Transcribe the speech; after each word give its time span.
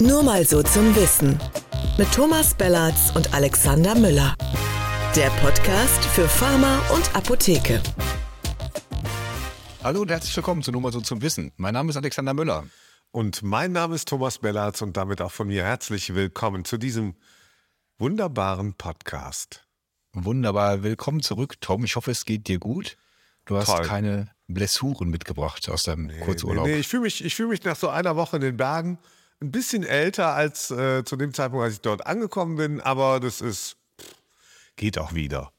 Nur 0.00 0.22
mal 0.22 0.44
so 0.46 0.62
zum 0.62 0.94
Wissen. 0.96 1.38
Mit 1.98 2.10
Thomas 2.12 2.54
Bellatz 2.54 3.12
und 3.14 3.34
Alexander 3.34 3.94
Müller. 3.94 4.34
Der 5.14 5.28
Podcast 5.42 6.04
für 6.06 6.28
Pharma 6.28 6.78
und 6.94 7.14
Apotheke. 7.14 7.82
Hallo 9.82 10.02
und 10.02 10.10
herzlich 10.10 10.34
willkommen 10.36 10.62
zu 10.62 10.72
Nur 10.72 10.80
mal 10.80 10.92
so 10.92 11.00
zum 11.00 11.22
Wissen. 11.22 11.52
Mein 11.56 11.74
Name 11.74 11.90
ist 11.90 11.96
Alexander 11.96 12.34
Müller. 12.34 12.64
Und 13.10 13.42
mein 13.42 13.72
Name 13.72 13.94
ist 13.94 14.08
Thomas 14.08 14.38
Bellatz 14.38 14.82
und 14.82 14.96
damit 14.96 15.20
auch 15.20 15.32
von 15.32 15.48
mir 15.48 15.64
herzlich 15.64 16.14
willkommen 16.14 16.64
zu 16.64 16.78
diesem 16.78 17.14
wunderbaren 17.98 18.74
Podcast. 18.74 19.66
Wunderbar, 20.12 20.82
willkommen 20.82 21.20
zurück, 21.22 21.60
Tom. 21.60 21.84
Ich 21.84 21.96
hoffe, 21.96 22.10
es 22.10 22.24
geht 22.24 22.48
dir 22.48 22.58
gut. 22.58 22.96
Du 23.46 23.56
hast 23.56 23.66
Toll. 23.66 23.84
keine 23.86 24.30
Blessuren 24.48 25.08
mitgebracht 25.10 25.68
aus 25.68 25.84
deinem 25.84 26.06
Nee, 26.06 26.20
Kurzurlaub. 26.20 26.66
nee, 26.66 26.76
ich 26.76 26.88
fühle 26.88 27.02
mich, 27.02 27.24
ich 27.24 27.34
fühl 27.34 27.48
mich 27.48 27.64
nach 27.64 27.76
so 27.76 27.88
einer 27.88 28.16
Woche 28.16 28.36
in 28.36 28.42
den 28.42 28.56
Bergen 28.56 28.98
ein 29.40 29.50
bisschen 29.50 29.82
älter 29.82 30.34
als 30.34 30.70
äh, 30.70 31.04
zu 31.04 31.16
dem 31.16 31.32
Zeitpunkt, 31.32 31.64
als 31.64 31.74
ich 31.74 31.80
dort 31.80 32.06
angekommen 32.06 32.56
bin, 32.56 32.80
aber 32.80 33.20
das 33.20 33.40
ist, 33.40 33.76
pff, 34.00 34.14
geht 34.76 34.98
auch 34.98 35.14
wieder. 35.14 35.52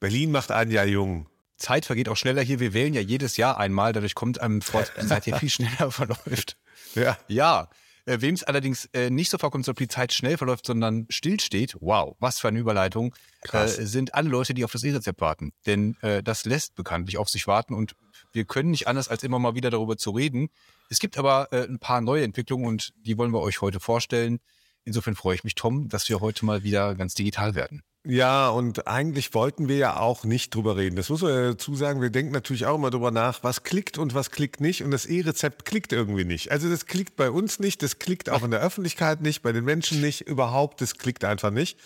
Berlin 0.00 0.30
macht 0.30 0.50
einen 0.50 0.70
ja 0.70 0.84
jung. 0.84 1.28
Zeit 1.56 1.86
vergeht 1.86 2.08
auch 2.08 2.16
schneller 2.16 2.42
hier. 2.42 2.60
Wir 2.60 2.74
wählen 2.74 2.92
ja 2.92 3.00
jedes 3.00 3.38
Jahr 3.38 3.58
einmal, 3.58 3.92
dadurch 3.92 4.14
kommt 4.14 4.40
einem 4.40 4.60
vor, 4.60 4.84
die 5.00 5.06
Zeit 5.06 5.24
hier 5.24 5.36
viel 5.36 5.48
schneller 5.50 5.90
verläuft. 5.90 6.58
Ja. 6.94 7.16
Ja, 7.28 7.70
äh, 8.06 8.20
wem 8.20 8.34
es 8.34 8.44
allerdings 8.44 8.86
äh, 8.92 9.10
nicht 9.10 9.30
so 9.30 9.38
vorkommt, 9.38 9.68
ob 9.68 9.76
die 9.76 9.88
Zeit 9.88 10.12
schnell 10.12 10.38
verläuft, 10.38 10.66
sondern 10.66 11.06
stillsteht, 11.10 11.76
wow, 11.80 12.16
was 12.18 12.38
für 12.38 12.48
eine 12.48 12.58
Überleitung, 12.58 13.14
äh, 13.52 13.66
sind 13.66 14.14
alle 14.14 14.28
Leute, 14.28 14.54
die 14.54 14.64
auf 14.64 14.72
das 14.72 14.84
E-Rezept 14.84 15.20
warten. 15.20 15.52
Denn 15.66 15.96
äh, 16.00 16.22
das 16.22 16.44
lässt 16.44 16.74
bekanntlich 16.74 17.18
auf 17.18 17.28
sich 17.28 17.46
warten 17.46 17.74
und 17.74 17.94
wir 18.32 18.44
können 18.44 18.70
nicht 18.70 18.88
anders, 18.88 19.08
als 19.08 19.22
immer 19.22 19.38
mal 19.38 19.54
wieder 19.54 19.70
darüber 19.70 19.96
zu 19.96 20.10
reden. 20.10 20.48
Es 20.88 20.98
gibt 20.98 21.18
aber 21.18 21.52
äh, 21.52 21.64
ein 21.64 21.78
paar 21.78 22.00
neue 22.00 22.24
Entwicklungen 22.24 22.66
und 22.66 22.92
die 22.96 23.18
wollen 23.18 23.32
wir 23.32 23.40
euch 23.40 23.60
heute 23.60 23.80
vorstellen. 23.80 24.38
Insofern 24.84 25.16
freue 25.16 25.34
ich 25.34 25.44
mich, 25.44 25.56
Tom, 25.56 25.88
dass 25.88 26.08
wir 26.08 26.20
heute 26.20 26.44
mal 26.44 26.62
wieder 26.62 26.94
ganz 26.94 27.14
digital 27.14 27.54
werden. 27.56 27.82
Ja, 28.08 28.50
und 28.50 28.86
eigentlich 28.86 29.34
wollten 29.34 29.68
wir 29.68 29.78
ja 29.78 29.98
auch 29.98 30.22
nicht 30.22 30.54
drüber 30.54 30.76
reden. 30.76 30.94
Das 30.94 31.08
muss 31.08 31.22
man 31.22 31.32
ja 31.32 31.50
dazu 31.50 31.74
sagen. 31.74 32.00
Wir 32.00 32.10
denken 32.10 32.30
natürlich 32.30 32.64
auch 32.66 32.76
immer 32.76 32.90
drüber 32.90 33.10
nach, 33.10 33.42
was 33.42 33.64
klickt 33.64 33.98
und 33.98 34.14
was 34.14 34.30
klickt 34.30 34.60
nicht. 34.60 34.84
Und 34.84 34.92
das 34.92 35.06
E-Rezept 35.06 35.64
klickt 35.64 35.92
irgendwie 35.92 36.24
nicht. 36.24 36.52
Also 36.52 36.70
das 36.70 36.86
klickt 36.86 37.16
bei 37.16 37.32
uns 37.32 37.58
nicht, 37.58 37.82
das 37.82 37.98
klickt 37.98 38.30
auch 38.30 38.44
in 38.44 38.52
der 38.52 38.60
Öffentlichkeit 38.60 39.22
nicht, 39.22 39.42
bei 39.42 39.50
den 39.50 39.64
Menschen 39.64 40.00
nicht, 40.00 40.20
überhaupt, 40.20 40.80
das 40.80 40.98
klickt 40.98 41.24
einfach 41.24 41.50
nicht. 41.50 41.78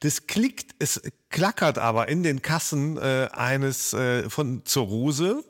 Das 0.00 0.26
klickt, 0.26 0.74
es 0.78 1.00
klackert 1.30 1.78
aber 1.78 2.08
in 2.08 2.22
den 2.22 2.42
Kassen 2.42 2.98
äh, 2.98 3.28
eines 3.32 3.94
äh, 3.94 4.28
von 4.28 4.66
Zurose. 4.66 5.42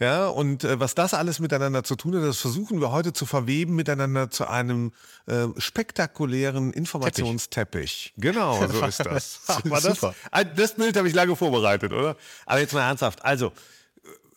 Ja, 0.00 0.28
und 0.28 0.62
äh, 0.62 0.78
was 0.78 0.94
das 0.94 1.12
alles 1.12 1.40
miteinander 1.40 1.82
zu 1.82 1.96
tun 1.96 2.14
hat, 2.14 2.22
das 2.22 2.38
versuchen 2.38 2.80
wir 2.80 2.92
heute 2.92 3.12
zu 3.12 3.26
verweben 3.26 3.74
miteinander 3.74 4.30
zu 4.30 4.46
einem 4.48 4.92
äh, 5.26 5.46
spektakulären 5.56 6.72
Informationsteppich. 6.72 8.14
Genau, 8.16 8.64
so 8.72 8.86
ist 8.86 9.00
das. 9.00 9.40
Aber 9.48 9.80
das, 9.80 10.00
Super. 10.00 10.14
äh, 10.30 10.44
das 10.54 10.74
Bild 10.74 10.96
habe 10.96 11.08
ich 11.08 11.14
lange 11.14 11.34
vorbereitet, 11.34 11.92
oder? 11.92 12.16
Aber 12.46 12.60
jetzt 12.60 12.74
mal 12.74 12.86
ernsthaft. 12.86 13.24
Also, 13.24 13.46
äh, 13.46 13.50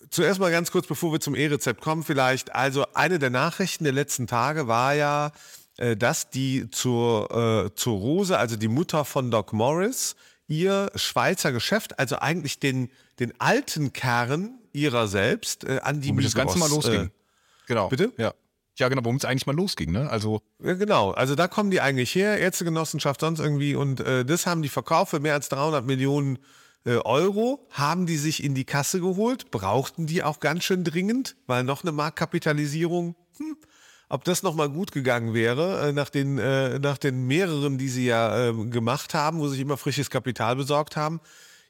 zuerst 0.09 0.39
mal 0.39 0.49
ganz 0.49 0.71
kurz, 0.71 0.87
bevor 0.87 1.11
wir 1.11 1.19
zum 1.19 1.35
E-Rezept 1.35 1.79
kommen, 1.79 2.03
vielleicht. 2.03 2.55
Also, 2.55 2.87
eine 2.95 3.19
der 3.19 3.29
Nachrichten 3.29 3.83
der 3.83 3.93
letzten 3.93 4.25
Tage 4.25 4.67
war 4.67 4.95
ja, 4.95 5.31
äh, 5.77 5.95
dass 5.95 6.31
die 6.31 6.71
zur, 6.71 7.67
äh, 7.67 7.75
zur 7.75 7.99
Rose, 7.99 8.35
also 8.35 8.55
die 8.55 8.67
Mutter 8.67 9.05
von 9.05 9.29
Doc 9.29 9.53
Morris, 9.53 10.15
ihr 10.47 10.91
Schweizer 10.95 11.51
Geschäft, 11.51 11.99
also 11.99 12.17
eigentlich 12.17 12.59
den, 12.59 12.89
den 13.19 13.39
alten 13.39 13.93
Kern 13.93 14.57
ihrer 14.73 15.07
selbst, 15.07 15.63
äh, 15.63 15.79
an 15.83 16.01
die 16.01 16.09
Womit 16.09 16.25
das 16.25 16.35
Ganze 16.35 16.57
mal 16.57 16.65
Migros, 16.69 16.85
losging. 16.85 17.05
Äh, 17.07 17.09
Genau. 17.67 17.87
Bitte? 17.87 18.11
Ja. 18.17 18.33
Ja, 18.77 18.89
genau, 18.89 19.03
womit 19.05 19.23
es 19.23 19.29
eigentlich 19.29 19.45
mal 19.45 19.55
losging, 19.55 19.91
ne? 19.91 20.09
Also, 20.09 20.41
Ja, 20.63 20.73
genau, 20.73 21.11
also 21.11 21.35
da 21.35 21.47
kommen 21.47 21.71
die 21.71 21.81
eigentlich 21.81 22.15
her, 22.15 22.37
Ärztegenossenschaft 22.39 23.19
sonst 23.21 23.39
irgendwie 23.39 23.75
und 23.75 23.99
äh, 23.99 24.25
das 24.25 24.45
haben 24.45 24.61
die 24.61 24.69
verkauft 24.69 25.11
für 25.11 25.19
mehr 25.19 25.33
als 25.33 25.49
300 25.49 25.85
Millionen 25.85 26.39
äh, 26.85 26.95
Euro, 26.95 27.67
haben 27.71 28.05
die 28.05 28.17
sich 28.17 28.43
in 28.43 28.55
die 28.55 28.65
Kasse 28.65 28.99
geholt, 28.99 29.51
brauchten 29.51 30.07
die 30.07 30.23
auch 30.23 30.39
ganz 30.39 30.63
schön 30.63 30.83
dringend, 30.83 31.35
weil 31.47 31.63
noch 31.63 31.83
eine 31.83 31.91
Marktkapitalisierung, 31.91 33.15
hm, 33.37 33.57
ob 34.09 34.23
das 34.23 34.41
nochmal 34.41 34.69
gut 34.69 34.91
gegangen 34.91 35.33
wäre, 35.33 35.89
äh, 35.89 35.93
nach, 35.93 36.09
den, 36.09 36.39
äh, 36.39 36.79
nach 36.79 36.97
den 36.97 37.27
mehreren, 37.27 37.77
die 37.77 37.89
sie 37.89 38.05
ja 38.05 38.49
äh, 38.49 38.53
gemacht 38.53 39.13
haben, 39.13 39.39
wo 39.39 39.47
sie 39.47 39.53
sich 39.53 39.61
immer 39.61 39.77
frisches 39.77 40.09
Kapital 40.09 40.55
besorgt 40.55 40.95
haben. 40.95 41.19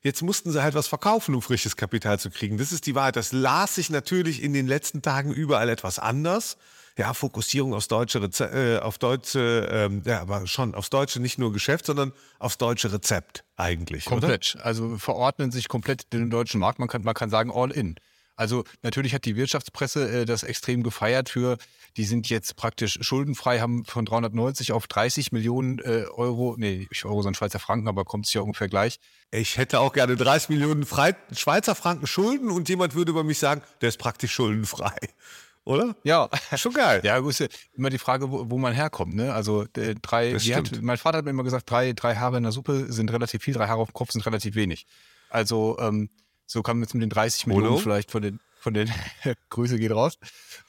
Jetzt 0.03 0.23
mussten 0.23 0.51
sie 0.51 0.63
halt 0.63 0.73
was 0.73 0.88
verkaufen, 0.88 1.35
um 1.35 1.41
frisches 1.41 1.75
Kapital 1.75 2.19
zu 2.19 2.31
kriegen. 2.31 2.57
Das 2.57 2.72
ist 2.72 2.88
die 2.88 2.95
Wahrheit. 2.95 3.16
Das 3.16 3.31
las 3.31 3.75
sich 3.75 3.89
natürlich 3.89 4.41
in 4.41 4.53
den 4.53 4.67
letzten 4.67 5.01
Tagen 5.01 5.31
überall 5.31 5.69
etwas 5.69 6.00
anders. 6.00 6.57
Ja, 6.97 7.13
Fokussierung 7.13 7.73
aufs 7.73 7.88
deutsche, 7.88 8.22
Reze 8.22 8.45
äh, 8.45 8.79
auf 8.79 8.97
deutsche, 8.97 9.69
ähm, 9.72 10.01
ja, 10.06 10.22
aber 10.22 10.45
schon 10.45 10.75
aufs 10.75 10.90
deutsche 10.90 11.22
nicht 11.22 11.38
nur 11.38 11.53
Geschäft, 11.53 11.85
sondern 11.85 12.11
aufs 12.38 12.57
deutsche 12.57 12.91
Rezept 12.91 13.45
eigentlich. 13.56 14.07
Oder? 14.07 14.19
Komplett. 14.19 14.57
Also 14.61 14.97
verordnen 14.97 15.51
sich 15.51 15.67
komplett 15.67 16.11
den 16.11 16.29
deutschen 16.29 16.59
Markt. 16.59 16.79
Man 16.79 16.90
kann, 16.90 17.03
man 17.03 17.13
kann 17.13 17.29
sagen, 17.29 17.51
all 17.51 17.72
in. 17.72 17.95
Also 18.41 18.63
natürlich 18.81 19.13
hat 19.13 19.25
die 19.25 19.35
Wirtschaftspresse 19.35 20.22
äh, 20.22 20.25
das 20.25 20.41
extrem 20.41 20.81
gefeiert 20.81 21.29
für, 21.29 21.59
die 21.96 22.06
sind 22.06 22.28
jetzt 22.28 22.56
praktisch 22.56 22.97
schuldenfrei, 23.00 23.59
haben 23.59 23.85
von 23.85 24.03
390 24.03 24.72
auf 24.72 24.88
30 24.88 25.31
Millionen 25.31 25.78
äh, 25.78 26.06
Euro, 26.12 26.56
nee, 26.57 26.88
nicht 26.90 27.06
Euro, 27.06 27.22
sondern 27.22 27.35
Schweizer 27.35 27.59
Franken, 27.59 27.88
aber 27.88 28.03
kommt 28.03 28.25
es 28.25 28.34
ja 28.34 28.41
ungefähr 28.41 28.68
gleich. 28.68 29.00
Ich 29.29 29.57
hätte 29.57 29.79
auch 29.79 29.94
gerne 29.94 30.16
30 30.16 30.50
Millionen 30.50 30.88
Frei 30.88 31.16
Schweizer 31.38 31.75
Franken 31.75 32.07
Schulden 32.07 32.50
und 32.50 32.68
jemand 32.68 32.96
würde 32.96 33.12
über 33.12 33.24
mich 33.24 33.38
sagen, 33.38 33.62
der 33.81 33.90
ist 33.90 34.00
praktisch 34.00 34.34
schuldenfrei. 34.34 34.97
Oder? 35.63 35.96
Ja. 36.03 36.28
Schon 36.56 36.73
geil. 36.73 37.02
Ja, 37.03 37.19
gut, 37.19 37.47
immer 37.73 37.91
die 37.91 38.00
Frage, 38.00 38.31
wo, 38.31 38.50
wo 38.50 38.58
man 38.58 38.73
herkommt. 38.73 39.13
Ne? 39.13 39.31
Also 39.31 39.66
äh, 39.78 39.94
drei, 40.02 40.34
hat, 40.34 40.81
mein 40.81 40.97
Vater 40.97 41.19
hat 41.19 41.25
mir 41.25 41.31
immer 41.31 41.44
gesagt, 41.44 41.69
drei, 41.69 41.94
drei 41.94 42.16
Haare 42.16 42.38
in 42.38 42.44
der 42.44 42.52
Suppe 42.52 42.91
sind 42.91 43.12
relativ 43.12 43.44
viel, 43.44 43.53
drei 43.53 43.68
Haare 43.68 43.81
auf 43.81 43.90
dem 43.90 43.94
Kopf 43.94 44.13
sind 44.13 44.25
relativ 44.25 44.56
wenig. 44.56 44.88
Also 45.29 45.78
ähm, 45.79 46.09
so 46.51 46.62
kann 46.62 46.78
man 46.78 46.84
jetzt 46.84 46.94
mit 46.94 47.01
den 47.01 47.09
30 47.09 47.47
Millionen 47.47 47.78
vielleicht 47.78 48.12
von 48.12 48.22
den, 48.22 48.39
von 48.59 48.73
den 48.73 48.89
Grüße 49.50 49.79
geht 49.79 49.91
raus, 49.91 50.17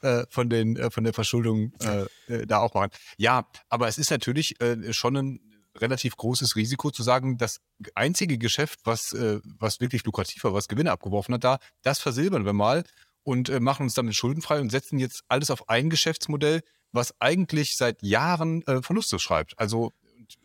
äh, 0.01 0.23
von 0.29 0.49
den, 0.49 0.77
äh, 0.77 0.89
von 0.89 1.03
der 1.03 1.13
Verschuldung 1.13 1.73
äh, 1.81 2.05
äh, 2.33 2.47
da 2.47 2.59
auch 2.59 2.73
machen. 2.73 2.91
Ja, 3.17 3.47
aber 3.69 3.87
es 3.87 3.97
ist 3.97 4.09
natürlich 4.09 4.59
äh, 4.61 4.93
schon 4.93 5.17
ein 5.17 5.39
relativ 5.75 6.15
großes 6.15 6.55
Risiko 6.55 6.91
zu 6.91 7.03
sagen, 7.03 7.37
das 7.37 7.59
einzige 7.95 8.37
Geschäft, 8.37 8.79
was, 8.85 9.11
äh, 9.13 9.39
was 9.43 9.81
wirklich 9.81 10.05
lukrativ 10.05 10.43
war, 10.43 10.53
was 10.53 10.67
Gewinne 10.67 10.91
abgeworfen 10.91 11.33
hat, 11.33 11.43
da, 11.43 11.59
das 11.81 11.99
versilbern 11.99 12.45
wir 12.45 12.53
mal 12.53 12.83
und 13.23 13.49
machen 13.61 13.83
uns 13.83 13.93
damit 13.93 14.15
schuldenfrei 14.15 14.59
und 14.59 14.69
setzen 14.69 14.99
jetzt 14.99 15.23
alles 15.27 15.49
auf 15.49 15.69
ein 15.69 15.89
Geschäftsmodell, 15.89 16.61
was 16.91 17.13
eigentlich 17.19 17.75
seit 17.77 18.03
Jahren 18.03 18.61
Verluste 18.83 19.17
schreibt. 19.17 19.57
Also 19.57 19.93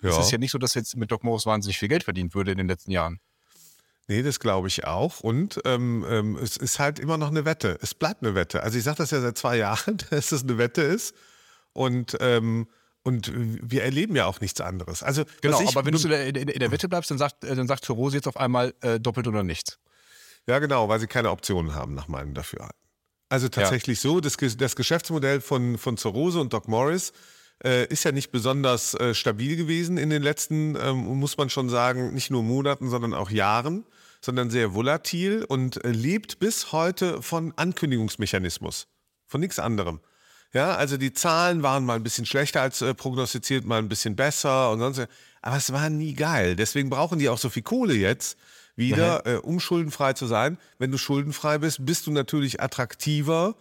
es 0.00 0.14
Ja. 0.14 0.20
ist 0.20 0.30
ja 0.30 0.38
nicht 0.38 0.52
so, 0.52 0.58
dass 0.58 0.74
jetzt 0.74 0.96
mit 0.96 1.10
Doc 1.10 1.24
Morris 1.24 1.44
wahnsinnig 1.44 1.76
viel 1.78 1.88
Geld 1.88 2.04
verdient 2.04 2.34
würde 2.34 2.52
in 2.52 2.58
den 2.58 2.68
letzten 2.68 2.92
Jahren. 2.92 3.18
Nee, 4.08 4.22
das 4.22 4.40
glaube 4.40 4.68
ich 4.68 4.86
auch. 4.86 5.20
Und 5.20 5.60
ähm, 5.66 6.04
ähm, 6.08 6.36
es 6.36 6.56
ist 6.56 6.78
halt 6.78 6.98
immer 6.98 7.18
noch 7.18 7.28
eine 7.28 7.44
Wette. 7.44 7.78
Es 7.82 7.94
bleibt 7.94 8.22
eine 8.22 8.34
Wette. 8.34 8.62
Also 8.62 8.78
ich 8.78 8.84
sage 8.84 8.96
das 8.96 9.10
ja 9.10 9.20
seit 9.20 9.36
zwei 9.36 9.56
Jahren, 9.58 9.98
dass 10.10 10.32
es 10.32 10.42
eine 10.42 10.56
Wette 10.56 10.82
ist. 10.82 11.14
Und, 11.74 12.16
ähm, 12.20 12.68
und 13.02 13.30
wir 13.34 13.84
erleben 13.84 14.16
ja 14.16 14.26
auch 14.26 14.40
nichts 14.40 14.60
anderes. 14.60 15.02
Also 15.02 15.24
Genau, 15.42 15.60
aber 15.60 15.84
wenn 15.84 15.92
du 15.92 16.02
in 16.02 16.08
der, 16.08 16.26
in, 16.26 16.36
in 16.36 16.58
der 16.58 16.70
Wette 16.72 16.88
bleibst, 16.88 17.10
dann 17.10 17.18
sagt, 17.18 17.44
äh, 17.44 17.54
dann 17.54 17.68
sagt 17.68 17.88
Rose 17.90 18.16
jetzt 18.16 18.26
auf 18.26 18.38
einmal 18.38 18.74
äh, 18.80 18.98
doppelt 18.98 19.28
oder 19.28 19.44
nichts. 19.44 19.78
Ja, 20.46 20.58
genau, 20.58 20.88
weil 20.88 20.98
sie 20.98 21.06
keine 21.06 21.30
Optionen 21.30 21.74
haben, 21.74 21.94
nach 21.94 22.08
meinem 22.08 22.32
Dafürhalten. 22.32 22.78
Also 23.28 23.48
tatsächlich 23.50 24.00
so, 24.00 24.20
das, 24.20 24.38
das 24.56 24.74
Geschäftsmodell 24.74 25.42
von, 25.42 25.76
von 25.76 25.98
Zorose 25.98 26.40
und 26.40 26.54
Doc 26.54 26.66
Morris 26.66 27.12
äh, 27.62 27.86
ist 27.88 28.04
ja 28.04 28.12
nicht 28.12 28.30
besonders 28.30 28.94
äh, 28.94 29.14
stabil 29.14 29.56
gewesen 29.56 29.98
in 29.98 30.08
den 30.08 30.22
letzten, 30.22 30.76
ähm, 30.76 30.96
muss 31.18 31.36
man 31.36 31.50
schon 31.50 31.68
sagen, 31.68 32.14
nicht 32.14 32.30
nur 32.30 32.42
Monaten, 32.42 32.88
sondern 32.88 33.12
auch 33.12 33.30
Jahren, 33.30 33.84
sondern 34.20 34.50
sehr 34.50 34.74
volatil 34.74 35.44
und 35.44 35.84
äh, 35.84 35.90
lebt 35.90 36.38
bis 36.38 36.72
heute 36.72 37.22
von 37.22 37.52
Ankündigungsmechanismus, 37.56 38.88
von 39.26 39.40
nichts 39.40 39.58
anderem. 39.58 40.00
Ja, 40.54 40.76
also 40.76 40.96
die 40.96 41.12
Zahlen 41.12 41.62
waren 41.62 41.84
mal 41.84 41.96
ein 41.96 42.02
bisschen 42.02 42.24
schlechter 42.24 42.62
als 42.62 42.80
äh, 42.80 42.94
prognostiziert, 42.94 43.66
mal 43.66 43.78
ein 43.78 43.88
bisschen 43.88 44.16
besser 44.16 44.70
und 44.70 44.78
sonst. 44.80 45.06
Aber 45.42 45.56
es 45.56 45.72
war 45.72 45.90
nie 45.90 46.14
geil. 46.14 46.56
Deswegen 46.56 46.90
brauchen 46.90 47.18
die 47.18 47.28
auch 47.28 47.38
so 47.38 47.50
viel 47.50 47.62
Kohle 47.62 47.94
jetzt 47.94 48.38
wieder, 48.74 49.26
äh, 49.26 49.36
um 49.36 49.60
schuldenfrei 49.60 50.14
zu 50.14 50.26
sein. 50.26 50.56
Wenn 50.78 50.90
du 50.90 50.98
schuldenfrei 50.98 51.58
bist, 51.58 51.84
bist 51.84 52.06
du 52.06 52.12
natürlich 52.12 52.62
attraktiver 52.62 53.56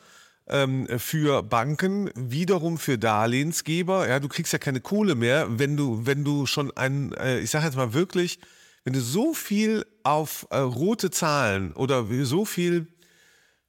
ähm, 0.47 0.87
für 0.97 1.43
Banken, 1.43 2.09
wiederum 2.15 2.77
für 2.77 2.97
Darlehensgeber. 2.97 4.07
Ja, 4.07 4.19
du 4.19 4.29
kriegst 4.29 4.53
ja 4.53 4.59
keine 4.59 4.79
Kohle 4.79 5.15
mehr, 5.15 5.59
wenn 5.59 5.75
du, 5.75 6.05
wenn 6.05 6.23
du 6.23 6.45
schon 6.45 6.75
ein, 6.77 7.13
äh, 7.13 7.39
ich 7.39 7.49
sage 7.49 7.65
jetzt 7.65 7.75
mal 7.75 7.93
wirklich, 7.93 8.39
wenn 8.87 8.93
du 8.93 9.01
so 9.01 9.33
viel 9.33 9.85
auf 10.03 10.47
äh, 10.49 10.59
rote 10.59 11.11
Zahlen 11.11 11.73
oder 11.73 12.05
so 12.23 12.45
viel 12.45 12.87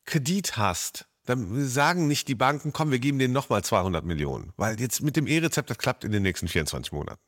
Kredit 0.05 0.57
hast, 0.57 1.09
dann 1.25 1.67
sagen 1.67 2.07
nicht 2.07 2.29
die 2.29 2.37
Banken, 2.37 2.73
komm, 2.73 2.93
wir 2.93 3.01
geben 3.01 3.19
denen 3.19 3.35
nochmal 3.35 3.65
200 3.65 4.05
Millionen. 4.05 4.53
Weil 4.57 4.79
jetzt 4.79 5.03
mit 5.03 5.17
dem 5.17 5.27
E-Rezept, 5.27 5.71
das 5.71 5.79
klappt 5.79 6.05
in 6.05 6.13
den 6.13 6.23
nächsten 6.23 6.47
24 6.47 6.93
Monaten. 6.93 7.21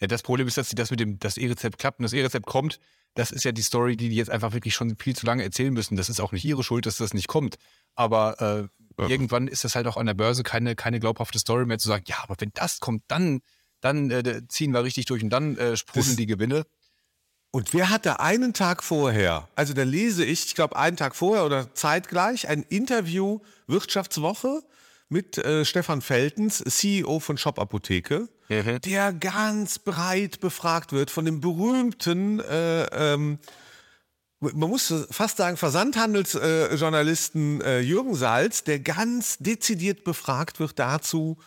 Ja, 0.00 0.06
das 0.06 0.22
Problem 0.22 0.46
ist, 0.48 0.58
dass 0.58 0.68
sie 0.68 0.76
das 0.76 0.90
mit 0.90 1.00
dem, 1.00 1.18
das 1.18 1.38
E-Rezept 1.38 1.78
klappt 1.78 1.98
und 1.98 2.02
das 2.02 2.12
E-Rezept 2.12 2.44
kommt. 2.44 2.78
Das 3.14 3.30
ist 3.30 3.42
ja 3.42 3.52
die 3.52 3.62
Story, 3.62 3.96
die 3.96 4.10
die 4.10 4.16
jetzt 4.16 4.28
einfach 4.28 4.52
wirklich 4.52 4.74
schon 4.74 4.94
viel 4.98 5.16
zu 5.16 5.24
lange 5.24 5.42
erzählen 5.42 5.72
müssen. 5.72 5.96
Das 5.96 6.10
ist 6.10 6.20
auch 6.20 6.32
nicht 6.32 6.44
ihre 6.44 6.62
Schuld, 6.62 6.84
dass 6.84 6.98
das 6.98 7.14
nicht 7.14 7.28
kommt. 7.28 7.56
Aber 7.94 8.68
äh, 8.98 9.02
ja. 9.02 9.08
irgendwann 9.08 9.48
ist 9.48 9.64
das 9.64 9.76
halt 9.76 9.86
auch 9.86 9.96
an 9.96 10.04
der 10.04 10.12
Börse 10.12 10.42
keine, 10.42 10.76
keine 10.76 11.00
glaubhafte 11.00 11.38
Story 11.38 11.64
mehr 11.64 11.78
zu 11.78 11.88
sagen, 11.88 12.04
ja, 12.06 12.16
aber 12.22 12.34
wenn 12.38 12.50
das 12.52 12.80
kommt, 12.80 13.04
dann, 13.08 13.40
dann 13.80 14.10
äh, 14.10 14.42
ziehen 14.48 14.72
wir 14.72 14.84
richtig 14.84 15.06
durch 15.06 15.22
und 15.22 15.30
dann 15.30 15.56
äh, 15.56 15.74
sprudeln 15.74 16.18
die 16.18 16.26
Gewinne. 16.26 16.66
Und 17.50 17.72
wer 17.72 17.88
hatte 17.88 18.20
einen 18.20 18.52
Tag 18.52 18.84
vorher, 18.84 19.48
also 19.56 19.72
da 19.72 19.82
lese 19.82 20.22
ich, 20.24 20.46
ich 20.46 20.54
glaube 20.54 20.76
einen 20.76 20.98
Tag 20.98 21.16
vorher 21.16 21.46
oder 21.46 21.74
zeitgleich, 21.74 22.48
ein 22.48 22.62
Interview 22.62 23.40
Wirtschaftswoche 23.66 24.62
mit 25.08 25.38
äh, 25.38 25.64
Stefan 25.64 26.02
Feltens, 26.02 26.58
CEO 26.58 27.20
von 27.20 27.38
Shop 27.38 27.58
Apotheke, 27.58 28.28
mhm. 28.50 28.82
der 28.82 29.14
ganz 29.14 29.78
breit 29.78 30.40
befragt 30.40 30.92
wird 30.92 31.10
von 31.10 31.24
dem 31.24 31.40
berühmten, 31.40 32.40
äh, 32.40 32.84
ähm, 32.84 33.38
man 34.40 34.70
muss 34.70 34.94
fast 35.10 35.38
sagen, 35.38 35.56
Versandhandelsjournalisten 35.56 37.60
äh, 37.60 37.80
Jürgen 37.80 38.14
Salz, 38.14 38.62
der 38.62 38.78
ganz 38.78 39.36
dezidiert 39.38 40.04
befragt 40.04 40.60
wird 40.60 40.78
dazu, 40.78 41.38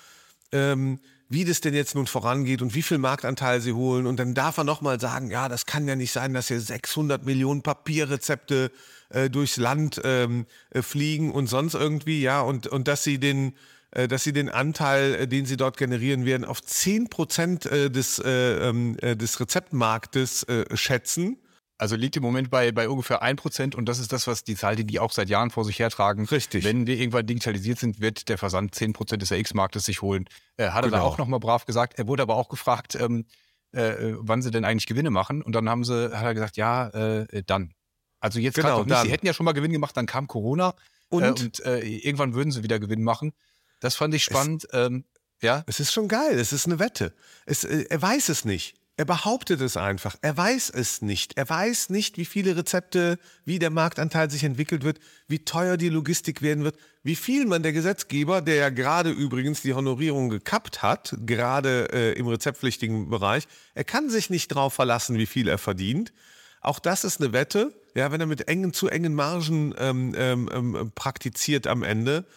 ähm, 0.51 1.00
wie 1.31 1.45
das 1.45 1.62
denn 1.62 1.74
jetzt 1.74 1.95
nun 1.95 2.07
vorangeht 2.07 2.62
und 2.62 2.75
wie 2.75 2.81
viel 2.81 2.98
Marktanteil 2.98 3.62
sie 3.62 3.72
holen. 3.72 4.06
Und 4.06 4.19
dann 4.19 4.33
darf 4.33 4.57
er 4.57 4.66
nochmal 4.66 5.00
sagen, 5.00 5.31
ja, 5.31 5.48
das 5.48 5.66
kann 5.66 5.88
ja 5.88 5.95
nicht 5.95 6.12
sein, 6.12 6.33
dass 6.33 6.50
hier 6.50 6.60
600 6.60 7.25
Millionen 7.25 7.62
Papierrezepte 7.62 8.69
äh, 9.10 9.30
durchs 9.30 9.56
Land 9.56 10.01
ähm, 10.04 10.45
äh, 10.72 10.81
fliegen 10.81 11.31
und 11.31 11.48
sonst 11.48 11.74
irgendwie, 11.74 12.22
ja, 12.22 12.42
und, 12.42 12.68
und 12.68 12.89
dass 12.89 13.06
sie 13.06 13.18
den 13.18 13.54
äh, 13.92 14.07
dass 14.07 14.24
sie 14.24 14.33
den 14.33 14.50
Anteil, 14.50 15.16
äh, 15.16 15.28
den 15.28 15.45
sie 15.45 15.57
dort 15.57 15.78
generieren 15.78 16.25
werden, 16.25 16.45
auf 16.45 16.62
10 16.62 17.10
Prozent 17.10 17.66
äh, 17.66 17.89
des, 17.89 18.22
ähm, 18.25 18.98
des 18.98 19.39
Rezeptmarktes 19.39 20.45
schätzen. 20.74 21.38
Also 21.81 21.95
liegt 21.95 22.16
im 22.16 22.22
Moment 22.22 22.51
bei, 22.51 22.72
bei 22.72 22.88
ungefähr 22.88 23.24
1% 23.24 23.75
und 23.75 23.86
das 23.86 23.98
ist 23.98 24.13
das, 24.13 24.28
was 24.28 24.44
die 24.44 24.56
Zahl, 24.56 24.75
die 24.75 24.83
die 24.83 25.00
auch 25.00 25.12
seit 25.12 25.30
Jahren 25.30 25.50
vor 25.50 25.66
sich 25.66 25.80
hertragen. 25.80 26.25
Richtig. 26.25 26.63
Wenn 26.63 26.86
wir 26.86 26.95
irgendwann 26.95 27.25
digitalisiert 27.25 27.80
sind, 27.80 28.00
wird 28.00 28.30
der 28.30 28.38
Versand 28.38 28.75
10% 28.75 29.18
des 29.18 29.31
RX-Marktes 29.31 29.86
sich 29.86 30.04
holen. 30.04 30.30
Äh, 30.57 30.69
hat 30.69 30.86
er 30.86 30.92
da 30.92 30.98
genau. 30.98 31.10
auch 31.10 31.18
nochmal 31.18 31.39
brav 31.39 31.66
gesagt. 31.66 31.98
Er 31.98 32.06
wurde 32.06 32.22
aber 32.22 32.36
auch 32.36 32.50
gefragt, 32.50 32.94
ähm, 32.94 33.25
äh, 33.72 34.13
wann 34.19 34.44
sie 34.44 34.51
denn 34.51 34.63
eigentlich 34.63 34.86
Gewinne 34.86 35.10
machen. 35.10 35.42
Und 35.42 35.56
dann 35.56 35.68
haben 35.68 35.83
sie, 35.83 36.16
hat 36.16 36.24
er 36.24 36.36
gesagt, 36.36 36.56
ja, 36.56 36.89
äh, 36.89 37.42
dann. 37.48 37.74
Also 38.19 38.38
jetzt 38.38 38.54
genau, 38.54 38.84
nicht. 38.84 39.01
Sie 39.01 39.10
hätten 39.10 39.25
ja 39.25 39.34
schon 39.34 39.45
mal 39.45 39.54
Gewinn 39.54 39.72
gemacht, 39.72 39.98
dann 39.98 40.06
kam 40.06 40.27
Corona 40.27 40.75
und, 41.10 41.24
äh, 41.24 41.30
und 41.30 41.66
äh, 41.66 41.80
irgendwann 41.80 42.36
würden 42.36 42.51
sie 42.51 42.62
wieder 42.62 42.80
Gewinn 42.80 43.01
machen. 43.01 43.34
Das 43.80 43.95
fand 43.95 44.13
ich 44.13 44.24
spannend. 44.24 44.66
Es, 44.66 44.86
ähm, 44.86 45.06
ja. 45.42 45.63
Es 45.66 45.80
ist 45.80 45.92
schon 45.92 46.07
geil. 46.07 46.39
Es 46.39 46.54
ist 46.54 46.68
eine 46.68 46.77
Wette. 46.77 47.16
Es, 47.48 47.63
äh, 47.63 47.88
er 47.89 48.00
weiß 48.00 48.30
es 48.30 48.45
nicht. 48.45 48.75
Er 49.01 49.06
behauptet 49.06 49.62
es 49.62 49.77
einfach. 49.77 50.15
Er 50.21 50.38
weiß 50.38 50.69
es 50.69 51.01
nicht. 51.01 51.36
Er 51.36 51.50
weiß 51.50 51.89
nicht, 51.89 52.19
wie 52.19 52.25
viele 52.25 52.56
Rezepte, 52.56 53.18
wie 53.45 53.57
der 53.57 53.71
Marktanteil 53.71 54.30
sich 54.30 54.44
entwickelt 54.44 54.83
wird, 54.83 55.00
wie 55.27 55.44
teuer 55.44 55.75
die 55.75 55.89
Logistik 55.89 56.44
werden 56.44 56.63
wird, 56.63 56.77
wie 57.01 57.15
viel 57.15 57.48
man 57.48 57.63
der 57.63 57.74
Gesetzgeber, 57.74 58.42
der 58.42 58.57
ja 58.57 58.69
gerade 58.69 59.09
übrigens 59.09 59.63
die 59.63 59.74
Honorierung 59.74 60.30
gekappt 60.30 60.83
hat, 60.83 61.15
gerade 61.25 61.92
äh, 61.92 62.12
im 62.12 62.27
rezeptpflichtigen 62.27 63.09
Bereich, 63.09 63.48
er 63.74 63.86
kann 63.86 64.12
sich 64.12 64.30
nicht 64.30 64.51
darauf 64.51 64.75
verlassen, 64.75 65.18
wie 65.18 65.25
viel 65.25 65.48
er 65.48 65.57
verdient. 65.57 66.13
Auch 66.62 66.77
das 66.77 67.03
ist 67.03 67.19
eine 67.19 67.33
Wette. 67.33 67.74
Ja, 67.95 68.12
wenn 68.12 68.21
er 68.21 68.27
mit 68.27 68.50
engen, 68.50 68.71
zu 68.71 68.88
engen 68.88 69.15
Margen 69.15 69.74
ähm, 69.80 70.13
ähm, 70.15 70.48
ähm 70.53 70.92
praktiziert 70.94 71.65
am 71.65 71.81
Ende, 71.81 72.27